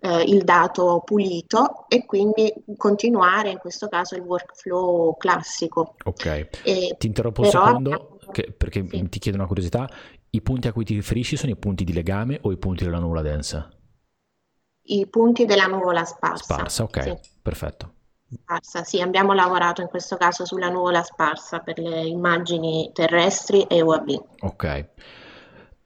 eh, 0.01 0.23
il 0.25 0.45
dato 0.45 1.01
pulito 1.07 1.87
e 1.89 2.05
quindi 2.05 2.53
continuare 2.77 3.51
in 3.51 3.59
questo 3.59 3.89
caso 3.89 4.15
il 4.15 4.21
workflow 4.21 5.17
classico. 5.17 5.95
Ok, 6.05 6.49
e 6.65 6.95
ti 6.99 7.07
interrompo 7.07 7.41
un 7.41 7.49
secondo 7.49 8.19
che, 8.31 8.53
perché 8.53 8.87
sì. 8.87 9.09
ti 9.09 9.19
chiedo 9.19 9.39
una 9.39 9.47
curiosità, 9.47 9.89
i 10.31 10.43
punti 10.43 10.69
a 10.69 10.73
cui 10.73 10.85
ti 10.85 10.95
riferisci 10.95 11.39
sono 11.39 11.53
i 11.53 11.57
punti 11.57 11.85
di 11.85 11.95
legame 11.95 12.39
o 12.43 12.53
i 12.53 12.59
punti 12.59 12.85
della 12.85 12.99
nuvola 12.99 13.23
densa? 13.23 13.71
I 14.83 15.07
punti 15.07 15.47
della 15.47 15.67
nuvola 15.67 16.05
sparsa. 16.05 16.45
Sparsa, 16.45 16.83
ok, 16.83 17.03
sì. 17.03 17.19
perfetto. 17.41 17.93
Sparsa, 18.31 18.85
sì, 18.85 19.01
abbiamo 19.01 19.33
lavorato 19.33 19.81
in 19.81 19.89
questo 19.89 20.17
caso 20.17 20.45
sulla 20.45 20.69
nuvola 20.69 21.03
sparsa 21.03 21.61
per 21.61 21.79
le 21.79 22.03
immagini 22.03 22.91
terrestri 22.93 23.63
e 23.63 23.81
UAV. 23.81 24.25
Ok. 24.41 24.89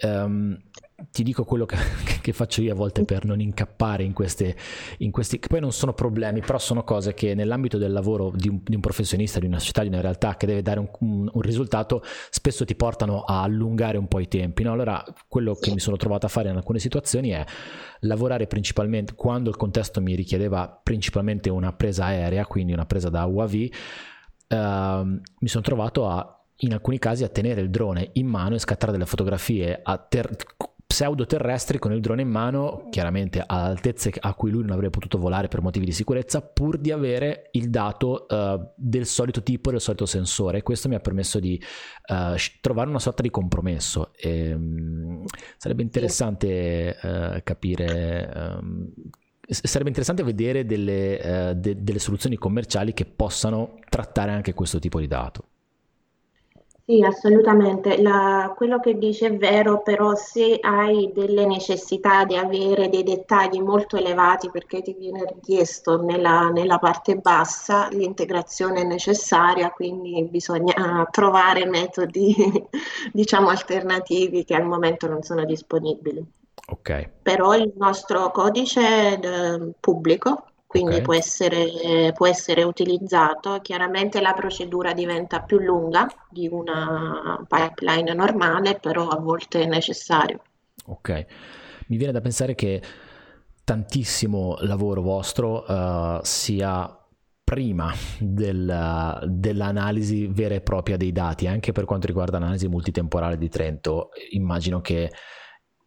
Um, 0.03 0.61
ti 1.11 1.23
dico 1.23 1.45
quello 1.45 1.67
che, 1.67 1.77
che, 2.21 2.33
faccio 2.33 2.63
io 2.63 2.73
a 2.73 2.75
volte 2.75 3.05
per 3.05 3.25
non 3.25 3.41
incappare 3.41 4.03
in, 4.05 4.13
queste, 4.13 4.57
in 4.99 5.11
questi, 5.11 5.39
che 5.39 5.49
poi 5.49 5.61
non 5.61 5.73
sono 5.73 5.93
problemi, 5.93 6.41
però 6.41 6.59
sono 6.59 6.85
cose 6.85 7.15
che 7.15 7.35
nell'ambito 7.35 7.79
del 7.79 7.93
lavoro 7.93 8.33
di 8.35 8.49
un, 8.49 8.61
di 8.63 8.75
un 8.75 8.81
professionista, 8.81 9.39
di 9.39 9.47
una 9.47 9.59
società, 9.59 9.83
di 9.83 9.89
una 9.89 10.01
realtà 10.01 10.37
che 10.37 10.47
deve 10.47 10.63
dare 10.63 10.81
un, 10.81 10.89
un, 11.01 11.31
un, 11.33 11.43
risultato, 11.43 12.03
spesso 12.31 12.65
ti 12.65 12.75
portano 12.75 13.23
a 13.23 13.43
allungare 13.43 13.99
un 13.99 14.09
po' 14.09 14.21
i 14.21 14.29
tempi. 14.29 14.63
No? 14.63 14.73
Allora, 14.73 15.03
quello 15.29 15.55
che 15.55 15.73
mi 15.73 15.81
sono 15.81 15.97
trovato 15.97 16.27
a 16.27 16.29
fare 16.29 16.51
in 16.51 16.57
alcune 16.57 16.79
situazioni 16.79 17.31
è 17.31 17.45
lavorare 18.01 18.47
principalmente, 18.47 19.15
quando 19.15 19.51
il 19.51 19.57
contesto 19.57 20.01
mi 20.01 20.15
richiedeva 20.15 20.81
principalmente 20.83 21.51
una 21.51 21.73
presa 21.73 22.07
aerea, 22.07 22.47
quindi 22.47 22.73
una 22.73 22.87
presa 22.87 23.09
da 23.09 23.25
UAV, 23.25 23.55
eh, 23.55 23.71
mi 24.49 25.49
sono 25.49 25.63
trovato 25.63 26.09
a 26.09 26.37
in 26.65 26.73
alcuni 26.73 26.99
casi 26.99 27.25
a 27.25 27.29
tenere 27.29 27.61
il 27.61 27.71
drone 27.71 28.11
in 28.15 28.27
mano 28.27 28.55
e 28.55 28.59
scattare 28.59 28.93
delle 28.93 29.07
fotografie 29.07 29.83
ter- 30.09 30.37
pseudo 30.93 31.25
terrestri 31.25 31.79
con 31.79 31.91
il 31.91 32.03
drone 32.03 32.21
in 32.21 32.29
mano, 32.29 32.89
chiaramente 32.91 33.41
a 33.41 33.65
altezze 33.65 34.13
a 34.21 34.35
cui 34.35 34.51
lui 34.51 34.61
non 34.61 34.73
avrebbe 34.73 34.91
potuto 34.91 35.17
volare 35.17 35.49
per 35.49 35.63
motivi 35.63 35.87
di 35.87 35.93
sicurezza, 35.93 36.43
pur 36.43 36.77
di 36.77 36.91
avere 36.91 37.49
il 37.53 37.71
dato 37.71 38.27
uh, 38.29 38.73
del 38.77 39.07
solito 39.07 39.43
tipo, 39.43 39.71
del 39.71 39.81
solito 39.81 40.05
sensore. 40.05 40.63
Questo 40.63 40.91
mi 40.91 40.95
ha 40.95 41.01
permesso 41.01 41.41
di 41.41 41.59
uh, 42.09 42.37
trovare 42.61 42.91
una 42.91 42.99
sorta 42.99 43.23
di 43.23 43.31
compromesso. 43.31 44.13
E, 44.15 44.53
um, 44.53 45.25
sarebbe 45.57 45.83
interessante 45.83 46.95
uh, 47.03 47.41
capire. 47.43 48.31
Um, 48.61 48.93
sarebbe 49.47 49.89
interessante 49.89 50.23
vedere 50.23 50.67
delle, 50.67 51.55
de- 51.57 51.83
delle 51.83 51.99
soluzioni 51.99 52.37
commerciali 52.37 52.93
che 52.93 53.07
possano 53.07 53.79
trattare 53.89 54.31
anche 54.31 54.53
questo 54.53 54.79
tipo 54.79 55.01
di 55.01 55.07
dato. 55.07 55.52
Sì, 56.85 57.01
assolutamente. 57.03 58.03
La- 58.03 58.53
quello 58.57 58.81
che 58.81 58.99
dice 58.99 59.29
è 59.29 59.37
vero, 59.37 59.83
però 59.83 60.15
se 60.17 60.59
hai 60.61 61.11
delle 61.15 61.47
necessità 61.47 62.25
di 62.25 62.37
avere 62.37 62.89
dei 62.89 63.05
dettagli 63.05 63.61
molto 63.61 63.97
elevati 63.97 64.51
perché 64.51 64.83
ti 64.83 64.93
viene 64.95 65.25
richiesto 65.25 66.03
nella, 66.03 66.49
nella 66.51 66.79
parte 66.79 67.17
bassa, 67.17 67.89
l'integrazione 67.91 68.81
è 68.81 68.85
necessaria, 68.85 69.71
quindi 69.71 70.25
bisogna 70.29 71.07
trovare 71.11 71.67
metodi, 71.67 72.35
diciamo, 73.13 73.49
alternativi 73.49 74.45
che 74.45 74.55
al 74.57 74.65
momento 74.65 75.07
non 75.09 75.23
sono 75.23 75.45
disponibili. 75.45 76.25
Ok. 76.67 77.11
Però 77.23 77.55
il 77.55 77.73
nostro 77.77 78.31
codice 78.33 78.81
è 78.81 79.19
eh, 79.23 79.73
pubblico, 79.79 80.52
quindi 80.73 80.93
okay. 80.93 81.03
può, 81.03 81.15
essere, 81.15 82.13
può 82.15 82.27
essere 82.27 82.63
utilizzato. 82.63 83.59
Chiaramente 83.61 84.23
la 84.23 84.33
procedura 84.33 84.95
diventa 84.95 85.43
più 85.43 85.59
lunga 85.59 86.09
di 86.31 86.49
una 86.51 87.39
pipeline 87.47 88.15
normale, 88.15 88.79
però 88.81 89.09
a 89.09 89.19
volte 89.19 89.61
è 89.61 89.67
necessario. 89.67 90.41
Ok, 90.87 91.27
mi 91.89 91.99
viene 91.99 92.13
da 92.13 92.23
pensare 92.23 92.55
che 92.55 92.81
tantissimo 93.63 94.57
lavoro 94.61 95.03
vostro 95.03 95.63
uh, 95.63 96.21
sia 96.23 96.99
prima 97.45 97.93
del, 98.19 99.27
dell'analisi 99.27 100.27
vera 100.27 100.55
e 100.55 100.63
propria 100.63 100.97
dei 100.97 101.13
dati, 101.13 101.47
anche 101.47 101.73
per 101.73 101.85
quanto 101.85 102.07
riguarda 102.07 102.39
l'analisi 102.39 102.67
multitemporale 102.67 103.37
di 103.37 103.51
Trento. 103.51 104.09
Immagino 104.31 104.81
che 104.81 105.11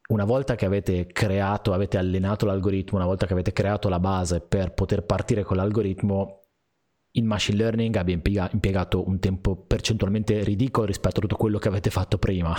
una 0.07 0.25
volta 0.25 0.55
che 0.55 0.65
avete 0.65 1.07
creato, 1.07 1.73
avete 1.73 1.97
allenato 1.97 2.45
l'algoritmo, 2.45 2.97
una 2.97 3.07
volta 3.07 3.25
che 3.25 3.33
avete 3.33 3.53
creato 3.53 3.89
la 3.89 3.99
base 3.99 4.41
per 4.41 4.73
poter 4.73 5.03
partire 5.03 5.43
con 5.43 5.57
l'algoritmo, 5.57 6.41
il 7.11 7.23
machine 7.23 7.57
learning 7.57 7.95
abbia 7.95 8.13
impiegato 8.13 9.07
un 9.07 9.19
tempo 9.19 9.55
percentualmente 9.55 10.43
ridicolo 10.43 10.85
rispetto 10.85 11.19
a 11.19 11.21
tutto 11.21 11.37
quello 11.37 11.57
che 11.57 11.69
avete 11.69 11.89
fatto 11.89 12.17
prima. 12.17 12.53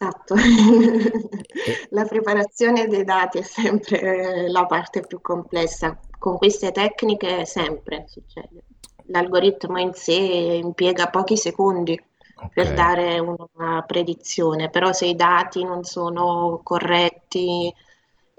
Esatto, 0.00 0.34
la 1.90 2.04
preparazione 2.04 2.86
dei 2.86 3.04
dati 3.04 3.38
è 3.38 3.42
sempre 3.42 4.48
la 4.48 4.64
parte 4.64 5.00
più 5.00 5.20
complessa. 5.20 5.98
Con 6.18 6.38
queste 6.38 6.72
tecniche 6.72 7.44
sempre 7.44 8.04
succede. 8.06 8.64
L'algoritmo 9.06 9.78
in 9.78 9.92
sé 9.94 10.12
impiega 10.14 11.08
pochi 11.08 11.36
secondi 11.36 12.00
okay. 12.38 12.48
per 12.52 12.74
dare 12.74 13.18
una 13.18 13.82
predizione, 13.86 14.70
però 14.70 14.92
se 14.92 15.06
i 15.06 15.14
dati 15.14 15.64
non 15.64 15.84
sono 15.84 16.60
corretti, 16.62 17.72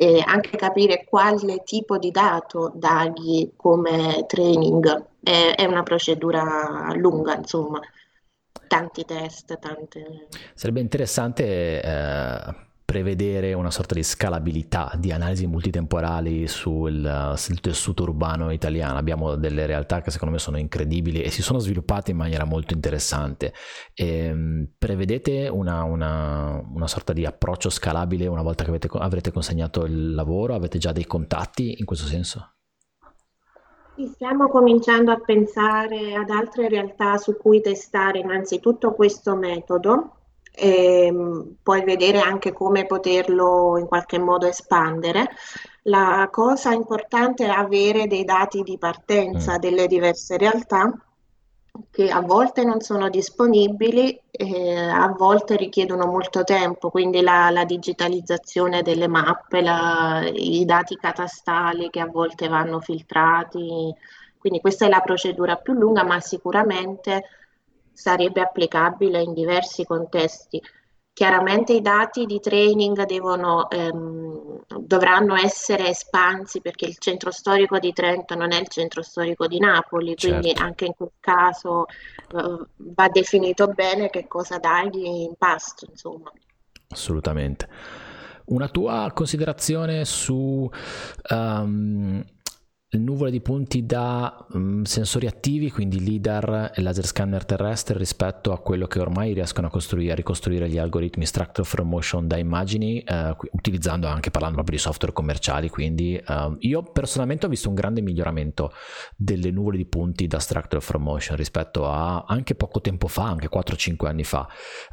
e 0.02 0.24
anche 0.26 0.56
capire 0.56 1.04
quale 1.04 1.62
tipo 1.66 1.98
di 1.98 2.10
dato 2.10 2.72
dargli 2.74 3.52
come 3.58 4.24
training 4.28 5.08
è, 5.22 5.56
è 5.58 5.66
una 5.66 5.84
procedura 5.84 6.94
lunga, 6.96 7.36
insomma, 7.36 7.82
tanti 8.68 9.04
test, 9.04 9.60
tante... 9.60 10.28
Sarebbe 10.54 10.80
interessante 10.80 11.82
eh 11.82 12.68
prevedere 12.90 13.54
una 13.54 13.70
sorta 13.70 13.94
di 13.94 14.02
scalabilità 14.02 14.92
di 14.98 15.12
analisi 15.12 15.46
multitemporali 15.46 16.48
sul, 16.48 17.34
sul, 17.36 17.60
tessuto 17.60 18.02
urbano 18.02 18.50
italiano. 18.50 18.98
Abbiamo 18.98 19.36
delle 19.36 19.68
realtà 19.68 20.02
che 20.02 20.10
secondo 20.10 20.34
me 20.34 20.40
sono 20.40 20.58
incredibili 20.58 21.22
e 21.22 21.30
si 21.30 21.44
sono 21.44 21.60
sviluppate 21.60 22.10
in 22.10 22.18
maniera 22.18 22.46
molto 22.46 22.74
interessante. 22.74 23.54
E, 23.94 24.08
ehm, 24.08 24.70
prevedete 24.76 25.48
una, 25.50 25.84
una, 25.84 26.60
una, 26.74 26.88
sorta 26.88 27.14
di 27.14 27.28
approccio 27.28 27.70
scalabile 27.70 28.26
una 28.26 28.42
volta 28.42 28.64
che 28.64 28.72
avete, 28.72 28.90
avrete 28.92 29.32
consegnato 29.32 29.86
il 29.86 30.16
lavoro? 30.16 30.56
Avete 30.56 30.80
già 30.80 30.92
dei 30.92 31.06
contatti 31.06 31.76
in 31.78 31.86
questo 31.86 32.08
senso? 32.08 32.56
Stiamo 34.14 34.48
cominciando 34.48 35.12
a 35.12 35.20
pensare 35.24 36.16
ad 36.16 36.32
altre 36.32 36.68
realtà 36.68 37.18
su 37.18 37.38
cui 37.38 37.62
testare 37.62 38.18
innanzitutto 38.18 38.94
questo 38.94 39.36
metodo 39.36 40.19
e 40.52 41.06
ehm, 41.06 41.56
poi 41.64 41.84
vedere 41.84 42.20
anche 42.20 42.52
come 42.52 42.86
poterlo 42.86 43.78
in 43.78 43.88
qualche 43.88 44.20
modo 44.20 44.48
espandere. 44.48 45.30
La 45.84 46.28
cosa 46.32 46.72
importante 46.72 47.46
è 47.46 47.50
avere 47.50 48.08
dei 48.08 48.26
dati 48.26 48.62
di 48.64 48.78
partenza 48.78 49.56
mm. 49.56 49.60
delle 49.60 49.88
diverse 49.88 50.38
realtà 50.38 50.94
che 51.92 52.10
a 52.10 52.22
volte 52.22 52.64
non 52.64 52.82
sono 52.82 53.10
disponibili 53.10 54.20
e 54.32 54.78
a 54.78 55.08
volte 55.18 55.56
richiedono 55.56 56.06
molto 56.06 56.44
tempo, 56.44 56.90
quindi 56.90 57.22
la, 57.22 57.50
la 57.50 57.64
digitalizzazione 57.64 58.82
delle 58.82 59.08
mappe, 59.08 59.62
la, 59.62 60.28
i 60.32 60.66
dati 60.66 60.96
catastali 60.96 61.90
che 61.90 62.00
a 62.00 62.08
volte 62.08 62.48
vanno 62.48 62.80
filtrati. 62.80 63.94
Quindi 64.38 64.60
questa 64.62 64.86
è 64.86 64.90
la 64.90 65.02
procedura 65.02 65.56
più 65.58 65.74
lunga, 65.74 66.04
ma 66.04 66.20
sicuramente 66.20 67.24
sarebbe 68.00 68.40
applicabile 68.40 69.22
in 69.22 69.34
diversi 69.34 69.84
contesti. 69.84 70.62
Chiaramente 71.12 71.74
i 71.74 71.82
dati 71.82 72.26
di 72.26 72.40
training 72.40 73.06
devono, 73.06 73.70
ehm, 73.70 74.64
dovranno 74.80 75.36
essere 75.36 75.90
espansi 75.90 76.62
perché 76.62 76.86
il 76.86 76.98
centro 76.98 77.30
storico 77.30 77.78
di 77.78 77.92
Trento 77.92 78.36
non 78.36 78.54
è 78.54 78.60
il 78.60 78.70
centro 78.70 79.02
storico 79.02 79.46
di 79.48 79.60
Napoli, 79.60 80.16
quindi 80.16 80.48
certo. 80.48 80.64
anche 80.64 80.86
in 80.86 80.94
quel 80.96 81.12
caso 81.20 81.88
eh, 81.88 82.66
va 82.78 83.10
definito 83.10 83.68
bene 83.68 84.10
che 84.10 84.28
cosa 84.28 84.60
dargli 84.60 85.04
in 85.04 85.34
pasto, 85.38 85.88
insomma. 85.90 86.32
Assolutamente. 86.88 87.68
Una 88.46 88.70
tua 88.70 89.12
considerazione 89.14 90.06
su 90.06 90.72
um, 91.30 92.24
nuvole 92.98 93.30
di 93.30 93.40
punti 93.40 93.86
da 93.86 94.46
um, 94.52 94.82
sensori 94.84 95.28
attivi, 95.28 95.70
quindi 95.70 96.00
LIDAR 96.00 96.72
e 96.74 96.82
laser 96.82 97.06
scanner 97.06 97.46
terrestre 97.46 97.98
rispetto 97.98 98.52
a 98.52 98.60
quello 98.60 98.88
che 98.88 99.00
ormai 99.00 99.34
riescono 99.34 99.68
a 99.68 99.70
costruire, 99.70 100.14
a 100.14 100.16
ricostruire 100.16 100.68
gli 100.68 100.80
algoritmi 100.80 101.26
structure 101.26 101.68
from 101.68 101.88
motion 101.88 102.28
da 102.28 102.38
immagini, 102.38 103.04
uh, 103.08 103.36
utilizzando 103.52 104.08
anche, 104.08 104.32
parlando 104.32 104.56
proprio 104.56 104.78
di 104.78 104.82
software 104.82 105.14
commerciali, 105.14 105.70
quindi 105.70 106.20
uh, 106.26 106.56
io 106.60 106.82
personalmente 106.82 107.46
ho 107.46 107.50
visto 107.50 107.70
un 107.70 107.76
grande 107.76 108.02
miglioramento 108.02 108.74
delle 109.16 109.52
nuvole 109.52 109.78
di 109.78 109.86
punti 109.86 110.26
da 110.26 110.40
structure 110.40 110.82
from 110.82 111.04
motion 111.04 111.38
rispetto 111.38 111.88
a 111.88 112.24
anche 112.28 112.56
poco 112.56 112.82
tempo 112.82 113.08
fa, 113.08 113.26
anche 113.26 113.50
4-5 113.50 114.08
anni 114.08 114.24
fa. 114.24 114.48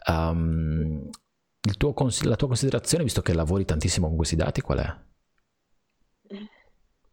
Um, 0.07 1.09
tuo, 1.77 1.95
la 2.23 2.37
tua 2.37 2.49
considerazione, 2.49 3.05
visto 3.05 3.23
che 3.23 3.33
lavori 3.33 3.65
tantissimo 3.65 4.07
con 4.07 4.17
questi 4.17 4.37
dati, 4.37 4.61
qual 4.61 4.79
è? 4.79 5.06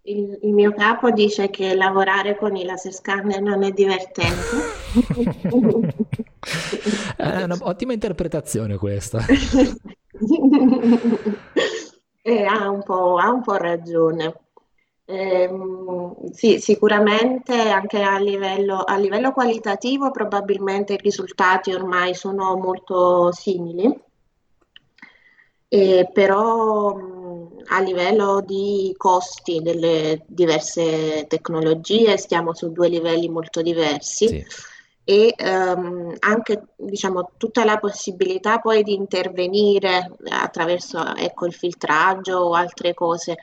Il, 0.05 0.37
il, 0.41 0.53
mio 0.53 0.73
capo 0.73 1.11
dice 1.11 1.49
che 1.49 1.73
lavorare 1.75 2.35
con 2.35 2.57
i 2.57 2.65
laser 2.65 2.91
scanner 2.91 3.41
non 3.41 3.63
è 3.63 3.71
divertente. 3.71 4.35
è 7.15 7.43
un'ottima 7.43 7.93
interpretazione 7.93 8.75
questa. 8.75 9.19
e 12.21 12.43
ha 12.43 12.69
un 12.69 12.83
po', 12.83 13.15
ha 13.15 13.31
un 13.31 13.41
po 13.41 13.55
ragione. 13.55 14.39
Eh, 15.05 15.49
sì, 16.31 16.59
sicuramente 16.59 17.69
anche 17.69 18.01
a 18.01 18.17
livello, 18.17 18.79
a 18.79 18.97
livello 18.97 19.31
qualitativo 19.31 20.11
probabilmente 20.11 20.93
i 20.93 20.97
risultati 20.97 21.73
ormai 21.73 22.13
sono 22.13 22.57
molto 22.57 23.31
simili, 23.31 24.01
eh, 25.67 26.09
però 26.11 27.22
a 27.67 27.79
livello 27.79 28.41
di 28.41 28.93
costi 28.97 29.61
delle 29.61 30.23
diverse 30.27 31.25
tecnologie 31.27 32.17
stiamo 32.17 32.53
su 32.53 32.71
due 32.71 32.89
livelli 32.89 33.29
molto 33.29 33.61
diversi. 33.61 34.27
Sì. 34.27 34.45
E 35.05 35.35
um, 35.37 36.15
anche 36.19 36.63
diciamo, 36.77 37.31
tutta 37.35 37.65
la 37.65 37.77
possibilità 37.77 38.59
poi 38.59 38.83
di 38.83 38.93
intervenire 38.93 40.15
attraverso 40.29 41.13
ecco, 41.15 41.45
il 41.45 41.53
filtraggio 41.53 42.37
o 42.37 42.53
altre 42.53 42.93
cose 42.93 43.35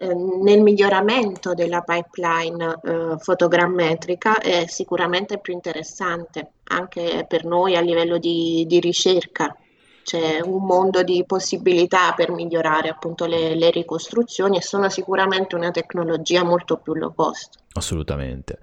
eh, 0.00 0.14
nel 0.14 0.60
miglioramento 0.60 1.54
della 1.54 1.80
pipeline 1.80 2.78
eh, 2.84 3.16
fotogrammetrica 3.18 4.38
è 4.38 4.66
sicuramente 4.68 5.38
più 5.38 5.54
interessante 5.54 6.52
anche 6.64 7.24
per 7.26 7.44
noi 7.44 7.74
a 7.74 7.80
livello 7.80 8.18
di, 8.18 8.64
di 8.68 8.78
ricerca 8.78 9.56
c'è 10.08 10.40
un 10.40 10.64
mondo 10.64 11.02
di 11.02 11.22
possibilità 11.26 12.14
per 12.16 12.30
migliorare 12.30 12.88
appunto 12.88 13.26
le, 13.26 13.54
le, 13.54 13.70
ricostruzioni 13.70 14.56
e 14.56 14.62
sono 14.62 14.88
sicuramente 14.88 15.54
una 15.54 15.70
tecnologia 15.70 16.42
molto 16.44 16.78
più 16.78 16.94
low 16.94 17.12
cost. 17.12 17.58
Assolutamente. 17.74 18.58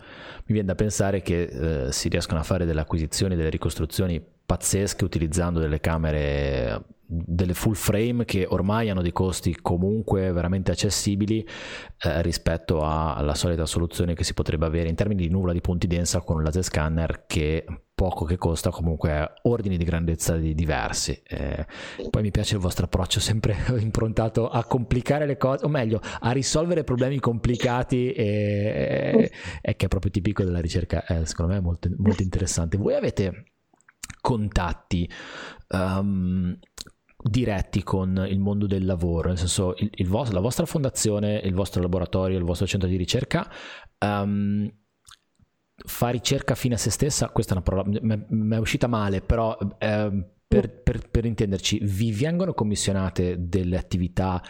Mi 0.46 0.54
viene 0.54 0.66
da 0.66 0.74
pensare 0.74 1.22
che 1.22 1.44
eh, 1.44 1.92
si 1.92 2.10
riescono 2.10 2.40
a 2.40 2.44
fare 2.44 2.66
delle 2.66 2.82
acquisizioni, 2.82 3.36
delle 3.36 3.50
ricostruzioni 3.50 4.20
pazzesche 4.20 5.04
utilizzando 5.04 5.60
delle 5.60 5.80
camere 5.80 6.84
delle 7.08 7.54
full 7.54 7.74
frame 7.74 8.26
che 8.26 8.46
ormai 8.48 8.89
hanno 8.89 9.02
dei 9.02 9.12
costi 9.12 9.56
comunque 9.62 10.32
veramente 10.32 10.72
accessibili 10.72 11.46
eh, 12.04 12.22
rispetto 12.22 12.82
alla 12.84 13.36
solita 13.36 13.65
soluzione 13.65 14.15
che 14.15 14.24
si 14.24 14.34
potrebbe 14.34 14.65
avere 14.65 14.89
in 14.89 14.96
termini 14.96 15.24
di 15.24 15.30
nuvola 15.30 15.54
di 15.54 15.62
punti 15.62 15.88
densa 15.88 16.22
con 16.22 16.38
un 16.38 16.44
laser 16.44 16.63
scanner 16.63 17.26
che 17.28 17.65
poco 17.96 18.26
che 18.26 18.38
costa 18.38 18.72
comunque 18.72 19.36
ordini 19.44 19.78
di 19.78 19.86
grandezza 19.86 20.36
di 20.36 20.54
diversi. 20.54 21.22
Eh, 21.26 21.65
poi 22.10 22.24
mi 22.24 22.32
piace 22.32 22.56
il 22.56 22.62
vostro 22.62 22.86
approccio 22.86 23.22
sempre 23.22 23.56
improntato 23.80 24.50
a 24.50 24.65
complicare 24.65 25.26
le 25.26 25.38
cose 25.38 25.63
o 25.65 25.70
meglio 25.70 26.02
a 26.20 26.32
risolvere 26.32 26.84
problemi 26.84 27.20
complicati 27.20 28.12
e, 28.12 29.32
e 29.62 29.76
che 29.76 29.86
è 29.86 29.88
proprio 29.88 30.12
tipico 30.12 30.44
della 30.44 30.60
ricerca 30.60 31.06
eh, 31.06 31.26
secondo 31.26 31.54
me 31.54 31.60
è 31.60 31.62
molto, 31.62 31.89
molto 31.98 32.22
interessante. 32.22 32.78
Voi 32.78 32.96
avete 32.96 33.46
contatti 34.20 35.10
um, 35.70 36.58
diretti 37.28 37.82
con 37.82 38.24
il 38.30 38.40
mondo 38.40 38.68
del 38.68 38.86
lavoro, 38.86 39.30
nel 39.30 39.38
senso 39.38 39.74
il, 39.78 39.90
il 39.96 40.08
vostro, 40.08 40.36
la 40.36 40.42
vostra 40.42 40.66
fondazione, 40.66 41.38
il 41.44 41.56
vostro 41.56 41.82
laboratorio, 41.82 42.38
il 42.38 42.44
vostro 42.44 42.68
centro 42.68 42.88
di 42.88 42.98
ricerca 42.98 43.50
um, 44.00 44.72
fa 45.76 46.10
ricerca 46.10 46.56
fine 46.56 46.76
a 46.76 46.78
se 46.78 46.90
stessa, 46.90 47.30
questa 47.30 47.54
è 47.54 47.58
una 47.58 47.66
parola, 47.66 48.00
mi 48.30 48.56
è 48.56 48.60
uscita 48.60 48.88
male, 48.88 49.22
però 49.22 49.58
eh, 49.78 50.26
per, 50.48 50.82
per, 50.84 51.10
per, 51.10 51.26
intenderci, 51.26 51.80
vi 51.84 52.12
vengono 52.12 52.54
commissionate 52.54 53.36
delle 53.40 53.78
attività 53.78 54.42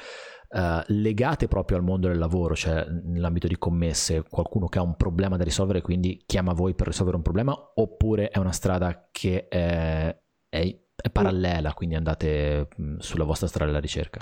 eh, 0.50 0.84
legate 0.88 1.48
proprio 1.48 1.78
al 1.78 1.84
mondo 1.84 2.08
del 2.08 2.18
lavoro, 2.18 2.56
cioè 2.56 2.86
nell'ambito 2.86 3.48
di 3.48 3.58
commesse, 3.58 4.24
qualcuno 4.30 4.68
che 4.68 4.80
ha 4.80 4.84
un 4.84 4.96
problema 4.96 5.38
da 5.38 5.44
risolvere, 5.44 5.82
quindi 5.82 6.22
chiama 6.26 6.54
voi 6.54 6.76
per 6.76 6.88
risolvere 6.88 7.18
un 7.18 7.24
problema, 7.24 7.58
oppure 7.74 8.30
è 8.30 8.38
una 8.38 8.52
strada 8.52 9.08
che 9.12 9.48
è, 9.48 10.16
è 10.48 10.85
è 10.96 11.10
parallela, 11.10 11.74
quindi 11.74 11.96
andate 11.96 12.68
sulla 13.00 13.24
vostra 13.24 13.48
strada 13.48 13.68
della 13.72 13.82
ricerca. 13.82 14.20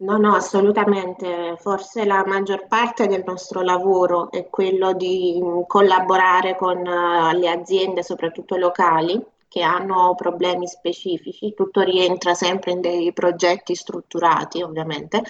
No, 0.00 0.16
no, 0.16 0.34
assolutamente. 0.34 1.56
Forse 1.58 2.04
la 2.04 2.24
maggior 2.24 2.68
parte 2.68 3.08
del 3.08 3.24
nostro 3.26 3.62
lavoro 3.62 4.30
è 4.30 4.48
quello 4.48 4.92
di 4.92 5.40
collaborare 5.66 6.54
con 6.56 6.78
uh, 6.78 7.36
le 7.36 7.50
aziende, 7.50 8.04
soprattutto 8.04 8.56
locali, 8.56 9.20
che 9.48 9.62
hanno 9.62 10.14
problemi 10.14 10.68
specifici. 10.68 11.52
Tutto 11.52 11.80
rientra 11.80 12.34
sempre 12.34 12.72
in 12.72 12.80
dei 12.80 13.12
progetti 13.12 13.74
strutturati, 13.74 14.62
ovviamente, 14.62 15.22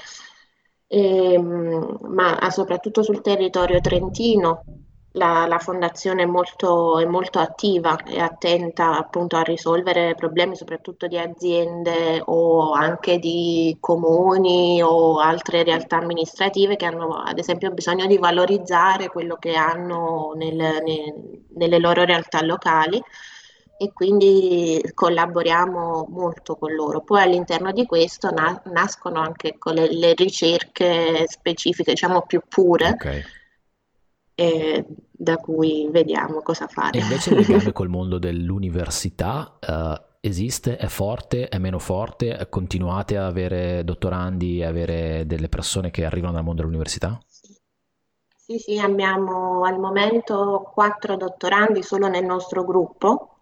e, 0.86 1.32
ehm, 1.32 1.98
ma 2.08 2.50
soprattutto 2.50 3.02
sul 3.02 3.20
territorio 3.22 3.80
trentino 3.80 4.64
la, 5.18 5.46
la 5.46 5.58
fondazione 5.58 6.22
è 6.22 6.26
molto, 6.26 6.98
è 6.98 7.04
molto 7.04 7.38
attiva 7.38 7.98
e 8.04 8.18
attenta 8.18 8.96
appunto 8.96 9.36
a 9.36 9.42
risolvere 9.42 10.14
problemi 10.14 10.56
soprattutto 10.56 11.06
di 11.06 11.18
aziende 11.18 12.22
o 12.24 12.72
anche 12.72 13.18
di 13.18 13.76
comuni 13.78 14.80
o 14.80 15.18
altre 15.18 15.64
realtà 15.64 15.98
amministrative 15.98 16.76
che 16.76 16.86
hanno 16.86 17.22
ad 17.22 17.38
esempio 17.38 17.70
bisogno 17.72 18.06
di 18.06 18.16
valorizzare 18.16 19.08
quello 19.08 19.36
che 19.36 19.54
hanno 19.54 20.32
nel, 20.36 20.54
nel, 20.54 21.44
nelle 21.54 21.78
loro 21.78 22.04
realtà 22.04 22.40
locali 22.42 23.02
e 23.80 23.92
quindi 23.92 24.80
collaboriamo 24.92 26.06
molto 26.08 26.56
con 26.56 26.72
loro. 26.72 27.02
Poi 27.02 27.22
all'interno 27.22 27.70
di 27.72 27.86
questo 27.86 28.30
na- 28.30 28.60
nascono 28.72 29.20
anche 29.20 29.56
le, 29.72 29.92
le, 29.92 30.14
ricerche 30.14 31.26
specifiche, 31.28 31.92
diciamo 31.92 32.22
più 32.22 32.40
pure. 32.48 32.88
Okay 32.90 33.22
e 34.38 34.84
da 35.20 35.36
cui 35.36 35.88
vediamo 35.90 36.40
cosa 36.42 36.68
fare. 36.68 36.98
E 36.98 37.02
invece 37.02 37.30
il 37.30 37.40
legame 37.40 37.72
col 37.72 37.88
mondo 37.88 38.18
dell'università 38.18 39.58
uh, 39.60 40.00
esiste, 40.20 40.76
è 40.76 40.86
forte, 40.86 41.48
è 41.48 41.58
meno 41.58 41.80
forte? 41.80 42.46
Continuate 42.48 43.16
a 43.16 43.26
avere 43.26 43.82
dottorandi, 43.84 44.62
a 44.62 44.68
avere 44.68 45.26
delle 45.26 45.48
persone 45.48 45.90
che 45.90 46.04
arrivano 46.04 46.34
dal 46.34 46.44
mondo 46.44 46.60
dell'università? 46.60 47.18
Sì, 48.36 48.58
sì, 48.58 48.78
abbiamo 48.78 49.64
al 49.64 49.78
momento 49.78 50.70
quattro 50.72 51.16
dottorandi 51.16 51.82
solo 51.82 52.06
nel 52.08 52.24
nostro 52.24 52.64
gruppo 52.64 53.37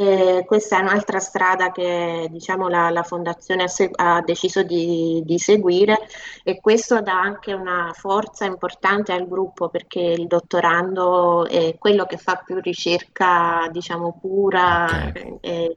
e 0.00 0.44
questa 0.46 0.78
è 0.78 0.80
un'altra 0.80 1.18
strada 1.18 1.72
che 1.72 2.26
diciamo, 2.30 2.68
la, 2.68 2.88
la 2.88 3.02
Fondazione 3.02 3.64
ha, 3.64 3.68
se- 3.68 3.90
ha 3.92 4.22
deciso 4.22 4.62
di, 4.62 5.20
di, 5.26 5.38
seguire 5.38 5.98
e 6.42 6.58
questo 6.58 7.02
dà 7.02 7.20
anche 7.20 7.52
una 7.52 7.92
forza 7.94 8.46
importante 8.46 9.12
al 9.12 9.28
gruppo 9.28 9.68
perché 9.68 10.00
il 10.00 10.26
dottorando 10.26 11.46
è 11.46 11.76
quello 11.78 12.06
che 12.06 12.16
fa 12.16 12.36
più 12.42 12.60
ricerca 12.60 13.68
diciamo, 13.70 14.16
pura. 14.18 14.86
Okay. 15.10 15.36
E, 15.42 15.76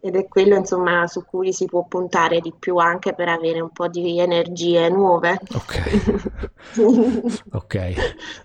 ed 0.00 0.16
è 0.16 0.28
quello 0.28 0.56
insomma 0.56 1.06
su 1.06 1.24
cui 1.24 1.52
si 1.52 1.66
può 1.66 1.84
puntare 1.86 2.40
di 2.40 2.52
più 2.56 2.76
anche 2.76 3.14
per 3.14 3.28
avere 3.28 3.60
un 3.60 3.70
po' 3.70 3.88
di 3.88 4.18
energie 4.18 4.88
nuove. 4.88 5.38
Ok, 5.54 7.42
ok, 7.52 7.92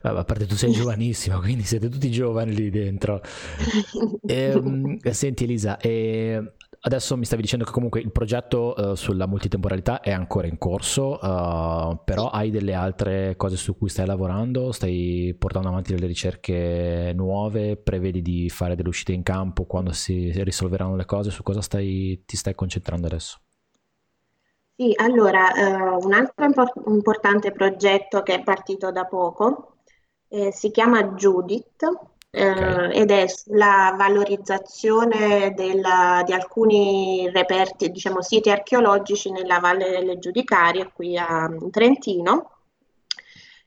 a 0.02 0.24
parte 0.24 0.46
tu 0.46 0.56
sei 0.56 0.72
giovanissima, 0.72 1.40
quindi 1.40 1.64
siete 1.64 1.90
tutti 1.90 2.12
giovani 2.12 2.54
lì 2.54 2.70
dentro. 2.70 3.22
E, 4.26 4.52
ehm, 4.52 4.98
senti 5.12 5.44
Elisa, 5.44 5.78
e 5.78 6.54
Adesso 6.86 7.16
mi 7.16 7.24
stavi 7.24 7.42
dicendo 7.42 7.64
che 7.64 7.72
comunque 7.72 8.02
il 8.02 8.12
progetto 8.12 8.74
uh, 8.76 8.96
sulla 8.96 9.26
multitemporalità 9.26 10.02
è 10.02 10.12
ancora 10.12 10.48
in 10.48 10.58
corso, 10.58 11.14
uh, 11.14 11.98
però 12.04 12.30
hai 12.30 12.52
delle 12.52 12.74
altre 12.74 13.38
cose 13.38 13.56
su 13.56 13.78
cui 13.78 13.88
stai 13.88 14.06
lavorando? 14.06 14.74
Stai 14.74 15.34
portando 15.40 15.70
avanti 15.70 15.94
delle 15.94 16.08
ricerche 16.08 17.14
nuove? 17.16 17.78
Prevedi 17.78 18.22
di 18.22 18.50
fare 18.50 18.76
delle 18.76 18.90
uscite 18.90 19.14
in 19.14 19.24
campo 19.24 19.64
quando 19.64 19.94
si 19.94 20.30
risolveranno 20.44 20.98
le 20.98 21.06
cose? 21.06 21.32
Su 21.32 21.42
cosa 21.42 21.62
stai, 21.62 22.22
ti 22.26 22.36
stai 22.36 22.54
concentrando 22.54 23.08
adesso? 23.08 23.40
Sì, 24.76 24.92
allora, 24.98 25.52
uh, 25.56 26.06
un 26.06 26.12
altro 26.12 26.44
import- 26.44 26.82
importante 26.86 27.54
progetto 27.54 28.24
che 28.24 28.34
è 28.34 28.44
partito 28.44 28.92
da 28.92 29.06
poco 29.06 29.78
eh, 30.34 30.52
si 30.52 30.72
chiama 30.72 31.14
Judith 31.14 31.86
Eh, 32.36 32.90
ed 33.00 33.12
è 33.12 33.28
sulla 33.28 33.94
valorizzazione 33.96 35.54
della, 35.56 36.24
di 36.26 36.34
alcuni 36.34 37.30
reperti, 37.30 37.92
diciamo 37.92 38.24
siti 38.24 38.50
archeologici 38.50 39.30
nella 39.30 39.60
Valle 39.60 39.92
delle 39.92 40.18
Giudicarie 40.18 40.92
qui 40.92 41.16
a 41.16 41.48
Trentino. 41.70 42.50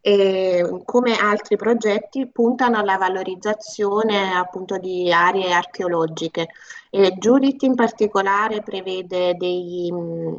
E, 0.00 0.82
come 0.84 1.16
altri 1.16 1.56
progetti 1.56 2.26
puntano 2.26 2.78
alla 2.78 2.96
valorizzazione 2.96 4.34
appunto 4.34 4.78
di 4.78 5.12
aree 5.12 5.52
archeologiche. 5.52 6.48
E 6.90 7.12
Judith 7.18 7.62
in 7.62 7.76
particolare 7.76 8.62
prevede 8.62 9.34
dei, 9.36 9.92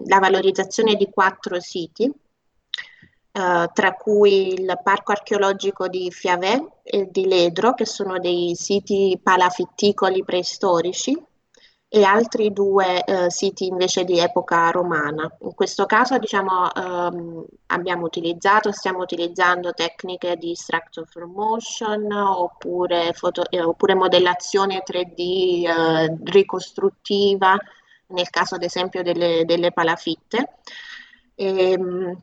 la 0.05 0.19
valorizzazione 0.19 0.95
di 0.95 1.09
quattro 1.09 1.61
siti 1.61 2.13
Uh, 3.37 3.69
tra 3.71 3.93
cui 3.93 4.53
il 4.53 4.79
Parco 4.81 5.11
archeologico 5.11 5.87
di 5.87 6.09
Fiavè 6.09 6.59
e 6.81 7.07
di 7.11 7.27
Ledro, 7.27 7.75
che 7.75 7.85
sono 7.85 8.17
dei 8.17 8.55
siti 8.55 9.19
palafitticoli 9.21 10.23
preistorici, 10.23 11.15
e 11.89 12.03
altri 12.03 12.51
due 12.51 13.03
uh, 13.05 13.29
siti 13.29 13.67
invece 13.67 14.05
di 14.05 14.17
epoca 14.17 14.71
romana. 14.71 15.31
In 15.41 15.53
questo 15.53 15.85
caso 15.85 16.17
diciamo, 16.17 16.67
um, 16.75 17.45
abbiamo 17.67 18.05
utilizzato, 18.05 18.71
stiamo 18.71 18.99
utilizzando 18.99 19.71
tecniche 19.71 20.35
di 20.35 20.55
structure 20.55 21.05
from 21.05 21.31
motion 21.31 22.11
oppure, 22.11 23.13
foto, 23.13 23.47
eh, 23.51 23.61
oppure 23.61 23.93
modellazione 23.93 24.83
3D 24.83 26.09
uh, 26.09 26.17
ricostruttiva, 26.23 27.55
nel 28.07 28.29
caso 28.31 28.55
ad 28.55 28.63
esempio 28.63 29.03
delle, 29.03 29.43
delle 29.45 29.71
palafitte. 29.71 30.55
E, 31.35 31.75
um, 31.77 32.19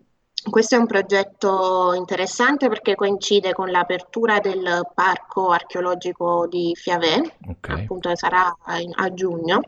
questo 0.51 0.75
è 0.75 0.79
un 0.79 0.87
progetto 0.87 1.93
interessante 1.95 2.69
perché 2.69 2.95
coincide 2.95 3.53
con 3.53 3.71
l'apertura 3.71 4.41
del 4.41 4.89
parco 4.95 5.51
archeologico 5.51 6.47
di 6.47 6.73
Fiavè, 6.75 7.21
okay. 7.49 7.83
appunto 7.83 8.09
che 8.11 8.17
sarà 8.17 8.55
a 8.63 9.15
giugno, 9.15 9.61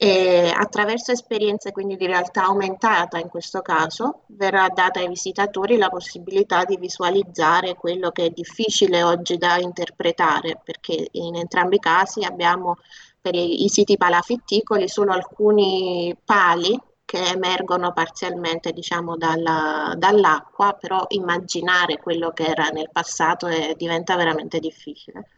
e 0.00 0.52
attraverso 0.54 1.10
esperienze 1.10 1.72
quindi 1.72 1.96
di 1.96 2.06
realtà 2.06 2.44
aumentata 2.44 3.18
in 3.18 3.28
questo 3.28 3.62
caso 3.62 4.22
verrà 4.26 4.68
data 4.68 5.00
ai 5.00 5.08
visitatori 5.08 5.76
la 5.76 5.88
possibilità 5.88 6.64
di 6.64 6.76
visualizzare 6.76 7.74
quello 7.74 8.12
che 8.12 8.26
è 8.26 8.30
difficile 8.30 9.02
oggi 9.02 9.38
da 9.38 9.58
interpretare 9.58 10.60
perché 10.62 11.08
in 11.10 11.34
entrambi 11.34 11.76
i 11.76 11.80
casi 11.80 12.22
abbiamo 12.22 12.76
per 13.20 13.34
i, 13.34 13.64
i 13.64 13.68
siti 13.68 13.96
palafitticoli 13.96 14.86
solo 14.86 15.10
alcuni 15.10 16.16
pali 16.24 16.78
che 17.08 17.24
emergono 17.24 17.94
parzialmente 17.94 18.70
diciamo, 18.74 19.16
dalla, 19.16 19.94
dall'acqua, 19.96 20.76
però 20.78 21.06
immaginare 21.08 21.96
quello 21.96 22.32
che 22.32 22.44
era 22.44 22.68
nel 22.68 22.90
passato 22.92 23.46
è, 23.46 23.74
diventa 23.78 24.14
veramente 24.14 24.58
difficile. 24.58 25.30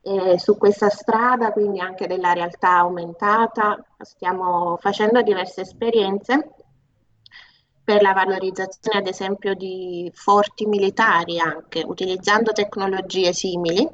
E 0.00 0.38
su 0.38 0.56
questa 0.56 0.88
strada, 0.88 1.52
quindi 1.52 1.78
anche 1.78 2.06
della 2.06 2.32
realtà 2.32 2.78
aumentata, 2.78 3.84
stiamo 3.98 4.78
facendo 4.80 5.20
diverse 5.20 5.60
esperienze 5.60 6.54
per 7.84 8.00
la 8.00 8.14
valorizzazione 8.14 9.00
ad 9.00 9.06
esempio 9.06 9.52
di 9.52 10.10
forti 10.14 10.64
militari 10.64 11.38
anche, 11.38 11.82
utilizzando 11.84 12.52
tecnologie 12.52 13.34
simili 13.34 13.86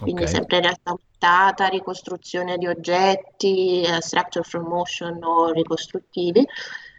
quindi 0.00 0.22
okay. 0.22 0.34
sempre 0.34 0.60
realtà 0.60 0.90
aumentata, 0.90 1.66
ricostruzione 1.68 2.58
di 2.58 2.66
oggetti, 2.66 3.84
uh, 3.86 4.00
structure 4.00 4.44
from 4.44 4.66
motion 4.66 5.22
o 5.22 5.50
ricostruttivi, 5.52 6.46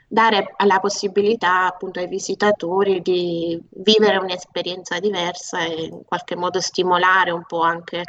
dare 0.07 0.55
la 0.65 0.79
possibilità 0.79 1.65
appunto 1.65 1.99
ai 1.99 2.07
visitatori 2.07 3.01
di 3.01 3.61
vivere 3.71 4.17
un'esperienza 4.17 4.99
diversa 4.99 5.63
e 5.65 5.83
in 5.85 6.05
qualche 6.05 6.35
modo 6.35 6.61
stimolare 6.61 7.31
un 7.31 7.43
po' 7.45 7.61
anche 7.61 8.03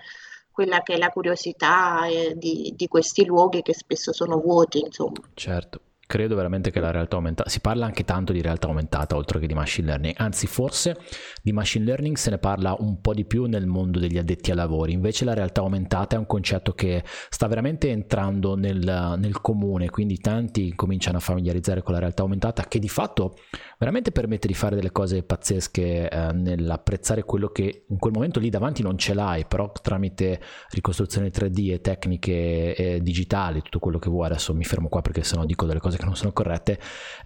quella 0.51 0.82
che 0.82 0.95
è 0.95 0.99
la 0.99 1.11
curiosità 1.11 2.07
eh, 2.07 2.34
di, 2.36 2.72
di 2.76 2.89
questi 2.89 3.24
luoghi 3.24 3.62
che 3.62 3.74
spesso 3.74 4.12
sono 4.12 4.39
vuoti, 4.39 4.80
insomma. 4.80 5.20
Certo 5.34 5.80
credo 6.09 6.34
veramente 6.36 6.70
che 6.70 6.80
la 6.80 6.90
realtà 6.90 7.16
aumentata, 7.16 7.50
si 7.50 7.61
parla 7.61 7.84
anche 7.84 8.02
tanto 8.02 8.32
di 8.32 8.40
realtà 8.40 8.66
aumentata 8.66 9.14
oltre 9.14 9.38
che 9.38 9.46
di 9.46 9.52
machine 9.52 9.88
learning, 9.88 10.14
anzi 10.16 10.46
forse 10.46 10.96
di 11.42 11.52
machine 11.52 11.84
learning 11.84 12.16
se 12.16 12.30
ne 12.30 12.38
parla 12.38 12.74
un 12.78 13.02
po' 13.02 13.12
di 13.12 13.26
più 13.26 13.44
nel 13.44 13.66
mondo 13.66 13.98
degli 13.98 14.16
addetti 14.16 14.48
ai 14.48 14.56
lavori, 14.56 14.94
invece 14.94 15.26
la 15.26 15.34
realtà 15.34 15.61
aumentata 15.61 16.16
è 16.16 16.18
un 16.18 16.24
concetto 16.24 16.72
che 16.72 17.04
sta 17.28 17.46
veramente 17.46 17.90
entrando 17.90 18.56
nel, 18.56 19.16
nel 19.18 19.40
comune, 19.42 19.90
quindi 19.90 20.16
tanti 20.16 20.74
cominciano 20.74 21.18
a 21.18 21.20
familiarizzare 21.20 21.82
con 21.82 21.92
la 21.92 22.00
realtà 22.00 22.22
aumentata 22.22 22.64
che 22.64 22.78
di 22.78 22.88
fatto 22.88 23.36
veramente 23.76 24.11
permette 24.11 24.46
di 24.46 24.54
fare 24.54 24.76
delle 24.76 24.92
cose 24.92 25.22
pazzesche 25.22 26.09
eh, 26.09 26.32
nell'apprezzare 26.32 27.22
quello 27.22 27.48
che 27.48 27.84
in 27.86 27.98
quel 27.98 28.14
momento 28.14 28.40
lì 28.40 28.48
davanti 28.48 28.80
non 28.80 28.96
ce 28.96 29.12
l'hai, 29.12 29.44
però 29.44 29.70
tramite 29.70 30.40
ricostruzione 30.70 31.30
3D 31.30 31.72
e 31.72 31.80
tecniche 31.82 32.74
eh, 32.74 33.00
digitali, 33.02 33.61
tutto 33.61 33.78
quello 33.78 33.98
che 33.98 34.09
vuoi, 34.09 34.24
adesso 34.24 34.54
mi 34.54 34.64
fermo 34.64 34.88
qua 34.88 35.02
perché 35.02 35.22
sennò 35.22 35.44
dico 35.44 35.66
delle 35.66 35.80
cose 35.80 35.96
che 35.99 36.05
non 36.07 36.16
sono 36.16 36.32
corrette, 36.32 36.78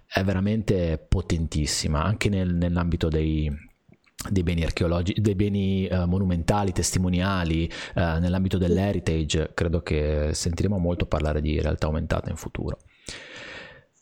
è 0.05 0.23
veramente 0.23 1.03
potentissima, 1.07 2.03
anche 2.03 2.29
nel, 2.29 2.53
nell'ambito 2.53 3.07
dei, 3.07 3.49
dei 4.29 4.43
beni 4.43 4.63
archeologici, 4.63 5.21
dei 5.21 5.35
beni 5.35 5.87
uh, 5.89 6.05
monumentali, 6.05 6.71
testimoniali, 6.71 7.71
uh, 7.95 8.19
nell'ambito 8.19 8.57
dell'heritage, 8.57 9.51
credo 9.53 9.81
che 9.81 10.29
sentiremo 10.33 10.77
molto 10.77 11.05
parlare 11.05 11.41
di 11.41 11.61
realtà 11.61 11.85
aumentata 11.85 12.29
in 12.29 12.35
futuro. 12.35 12.79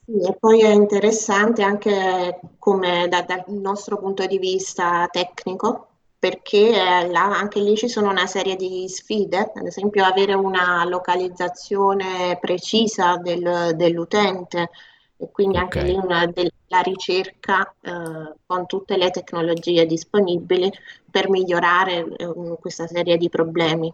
Sì, 0.03 0.19
e 0.27 0.35
poi 0.39 0.61
è 0.61 0.71
interessante 0.71 1.61
anche 1.61 2.39
come 2.57 3.07
da, 3.07 3.21
dal 3.21 3.43
nostro 3.47 3.97
punto 3.97 4.25
di 4.25 4.39
vista 4.39 5.07
tecnico, 5.11 5.90
perché 6.21 6.69
eh, 6.69 7.07
là, 7.09 7.35
anche 7.35 7.59
lì 7.59 7.75
ci 7.75 7.89
sono 7.89 8.11
una 8.11 8.27
serie 8.27 8.55
di 8.55 8.87
sfide, 8.87 9.53
ad 9.55 9.65
esempio 9.65 10.05
avere 10.05 10.35
una 10.35 10.85
localizzazione 10.85 12.37
precisa 12.39 13.17
del, 13.17 13.71
dell'utente 13.75 14.69
e 15.17 15.31
quindi 15.31 15.57
okay. 15.57 15.79
anche 15.81 15.91
lì 15.91 15.97
una, 15.97 16.27
della 16.27 16.81
ricerca 16.83 17.73
eh, 17.81 18.35
con 18.45 18.67
tutte 18.67 18.97
le 18.97 19.09
tecnologie 19.09 19.87
disponibili 19.87 20.71
per 21.09 21.27
migliorare 21.27 22.05
eh, 22.15 22.57
questa 22.59 22.85
serie 22.85 23.17
di 23.17 23.27
problemi 23.27 23.91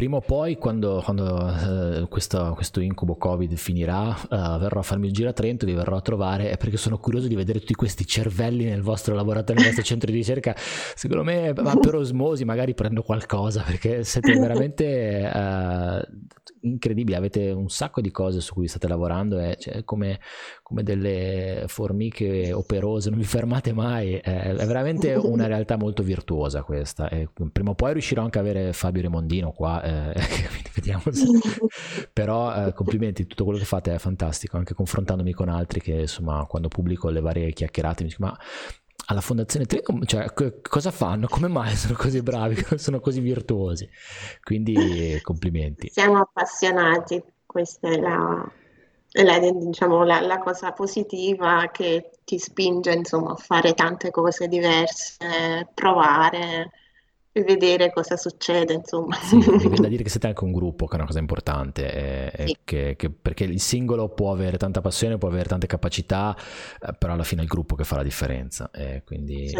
prima 0.00 0.16
o 0.16 0.22
poi 0.22 0.56
quando, 0.56 1.02
quando 1.04 1.24
uh, 1.24 2.08
questo, 2.08 2.54
questo, 2.54 2.80
incubo 2.80 3.16
covid 3.16 3.54
finirà 3.56 4.08
uh, 4.08 4.58
verrò 4.58 4.80
a 4.80 4.82
farmi 4.82 5.08
il 5.08 5.12
giro 5.12 5.28
a 5.28 5.34
Trento 5.34 5.66
vi 5.66 5.74
verrò 5.74 5.98
a 5.98 6.00
trovare 6.00 6.56
perché 6.56 6.78
sono 6.78 6.96
curioso 6.96 7.28
di 7.28 7.34
vedere 7.34 7.58
tutti 7.58 7.74
questi 7.74 8.06
cervelli 8.06 8.64
nel 8.64 8.80
vostro 8.80 9.14
laboratorio 9.14 9.56
nel 9.56 9.64
vostro 9.66 9.84
centro 9.84 10.10
di 10.10 10.16
ricerca. 10.16 10.54
Secondo 10.56 11.22
me 11.22 11.52
ma 11.52 11.76
per 11.76 11.96
osmosi 11.96 12.46
magari 12.46 12.72
prendo 12.72 13.02
qualcosa 13.02 13.60
perché 13.60 14.02
siete 14.02 14.32
veramente 14.40 15.30
uh, 15.34 16.08
incredibili 16.62 17.16
avete 17.16 17.50
un 17.50 17.68
sacco 17.68 18.00
di 18.00 18.10
cose 18.10 18.40
su 18.40 18.54
cui 18.54 18.68
state 18.68 18.88
lavorando 18.88 19.38
e 19.38 19.56
cioè, 19.58 19.84
come, 19.84 20.20
come 20.62 20.82
delle 20.82 21.64
formiche 21.66 22.52
operose 22.52 23.10
non 23.10 23.18
vi 23.18 23.24
fermate 23.24 23.72
mai 23.72 24.14
è, 24.14 24.54
è 24.54 24.66
veramente 24.66 25.14
una 25.14 25.46
realtà 25.48 25.76
molto 25.76 26.02
virtuosa 26.02 26.62
questa 26.62 27.08
e 27.08 27.28
prima 27.52 27.70
o 27.70 27.74
poi 27.74 27.92
riuscirò 27.92 28.22
anche 28.22 28.38
a 28.38 28.42
avere 28.42 28.72
Fabio 28.72 29.02
Remondino 29.02 29.52
qua 29.52 29.82
eh, 29.82 30.20
vediamo 30.74 31.02
se... 31.10 31.26
però 32.12 32.66
eh, 32.66 32.72
complimenti, 32.72 33.26
tutto 33.26 33.44
quello 33.44 33.58
che 33.58 33.64
fate 33.64 33.94
è 33.94 33.98
fantastico, 33.98 34.56
anche 34.56 34.74
confrontandomi 34.74 35.32
con 35.32 35.48
altri 35.48 35.80
che 35.80 35.92
insomma 35.92 36.44
quando 36.46 36.68
pubblico 36.68 37.08
le 37.10 37.20
varie 37.20 37.52
chiacchierate 37.52 38.02
mi 38.02 38.08
dicono 38.08 38.30
ma 38.30 38.38
alla 39.10 39.20
Fondazione 39.20 39.66
Trigo, 39.66 40.04
cioè, 40.04 40.32
cosa 40.62 40.90
fanno? 40.92 41.26
Come 41.26 41.48
mai 41.48 41.74
sono 41.74 41.94
così 41.94 42.22
bravi, 42.22 42.54
sono 42.78 43.00
così 43.00 43.20
virtuosi? 43.20 43.88
Quindi 44.42 45.18
complimenti. 45.22 45.88
Siamo 45.90 46.20
appassionati, 46.20 47.20
questa 47.44 47.88
è 47.88 47.98
la, 47.98 48.48
la, 49.10 49.38
diciamo, 49.38 50.04
la, 50.04 50.20
la 50.20 50.38
cosa 50.38 50.70
positiva 50.72 51.68
che 51.72 52.10
ti 52.24 52.38
spinge 52.38 52.92
insomma, 52.92 53.32
a 53.32 53.36
fare 53.36 53.74
tante 53.74 54.10
cose 54.12 54.46
diverse, 54.46 55.68
provare 55.74 56.70
vedere 57.32 57.92
cosa 57.92 58.16
succede, 58.16 58.74
insomma. 58.74 59.16
Sì, 59.16 59.38
da 59.80 59.88
dire 59.88 60.02
che 60.02 60.08
siete 60.08 60.26
anche 60.26 60.44
un 60.44 60.52
gruppo, 60.52 60.86
che 60.86 60.92
è 60.92 60.96
una 60.96 61.06
cosa 61.06 61.18
importante, 61.18 62.32
eh, 62.32 62.46
sì. 62.46 62.56
che, 62.64 62.94
che, 62.96 63.10
perché 63.10 63.44
il 63.44 63.60
singolo 63.60 64.08
può 64.08 64.32
avere 64.32 64.56
tanta 64.56 64.80
passione, 64.80 65.18
può 65.18 65.28
avere 65.28 65.48
tante 65.48 65.66
capacità, 65.66 66.36
eh, 66.80 66.92
però 66.94 67.12
alla 67.12 67.24
fine 67.24 67.40
è 67.40 67.44
il 67.44 67.50
gruppo 67.50 67.74
che 67.74 67.84
fa 67.84 67.96
la 67.96 68.02
differenza, 68.02 68.70
eh, 68.72 69.02
quindi 69.04 69.50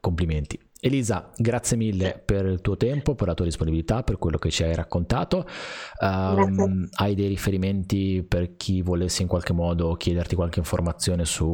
complimenti. 0.00 0.58
Elisa, 0.84 1.30
grazie 1.36 1.76
mille 1.76 2.20
per 2.24 2.44
il 2.44 2.60
tuo 2.60 2.76
tempo, 2.76 3.14
per 3.14 3.28
la 3.28 3.34
tua 3.34 3.44
disponibilità, 3.44 4.02
per 4.02 4.18
quello 4.18 4.36
che 4.36 4.50
ci 4.50 4.64
hai 4.64 4.74
raccontato. 4.74 5.46
Um, 6.00 6.88
hai 6.94 7.14
dei 7.14 7.28
riferimenti 7.28 8.24
per 8.28 8.56
chi 8.56 8.82
volesse 8.82 9.22
in 9.22 9.28
qualche 9.28 9.52
modo 9.52 9.94
chiederti 9.94 10.34
qualche 10.34 10.58
informazione 10.58 11.24
su 11.24 11.46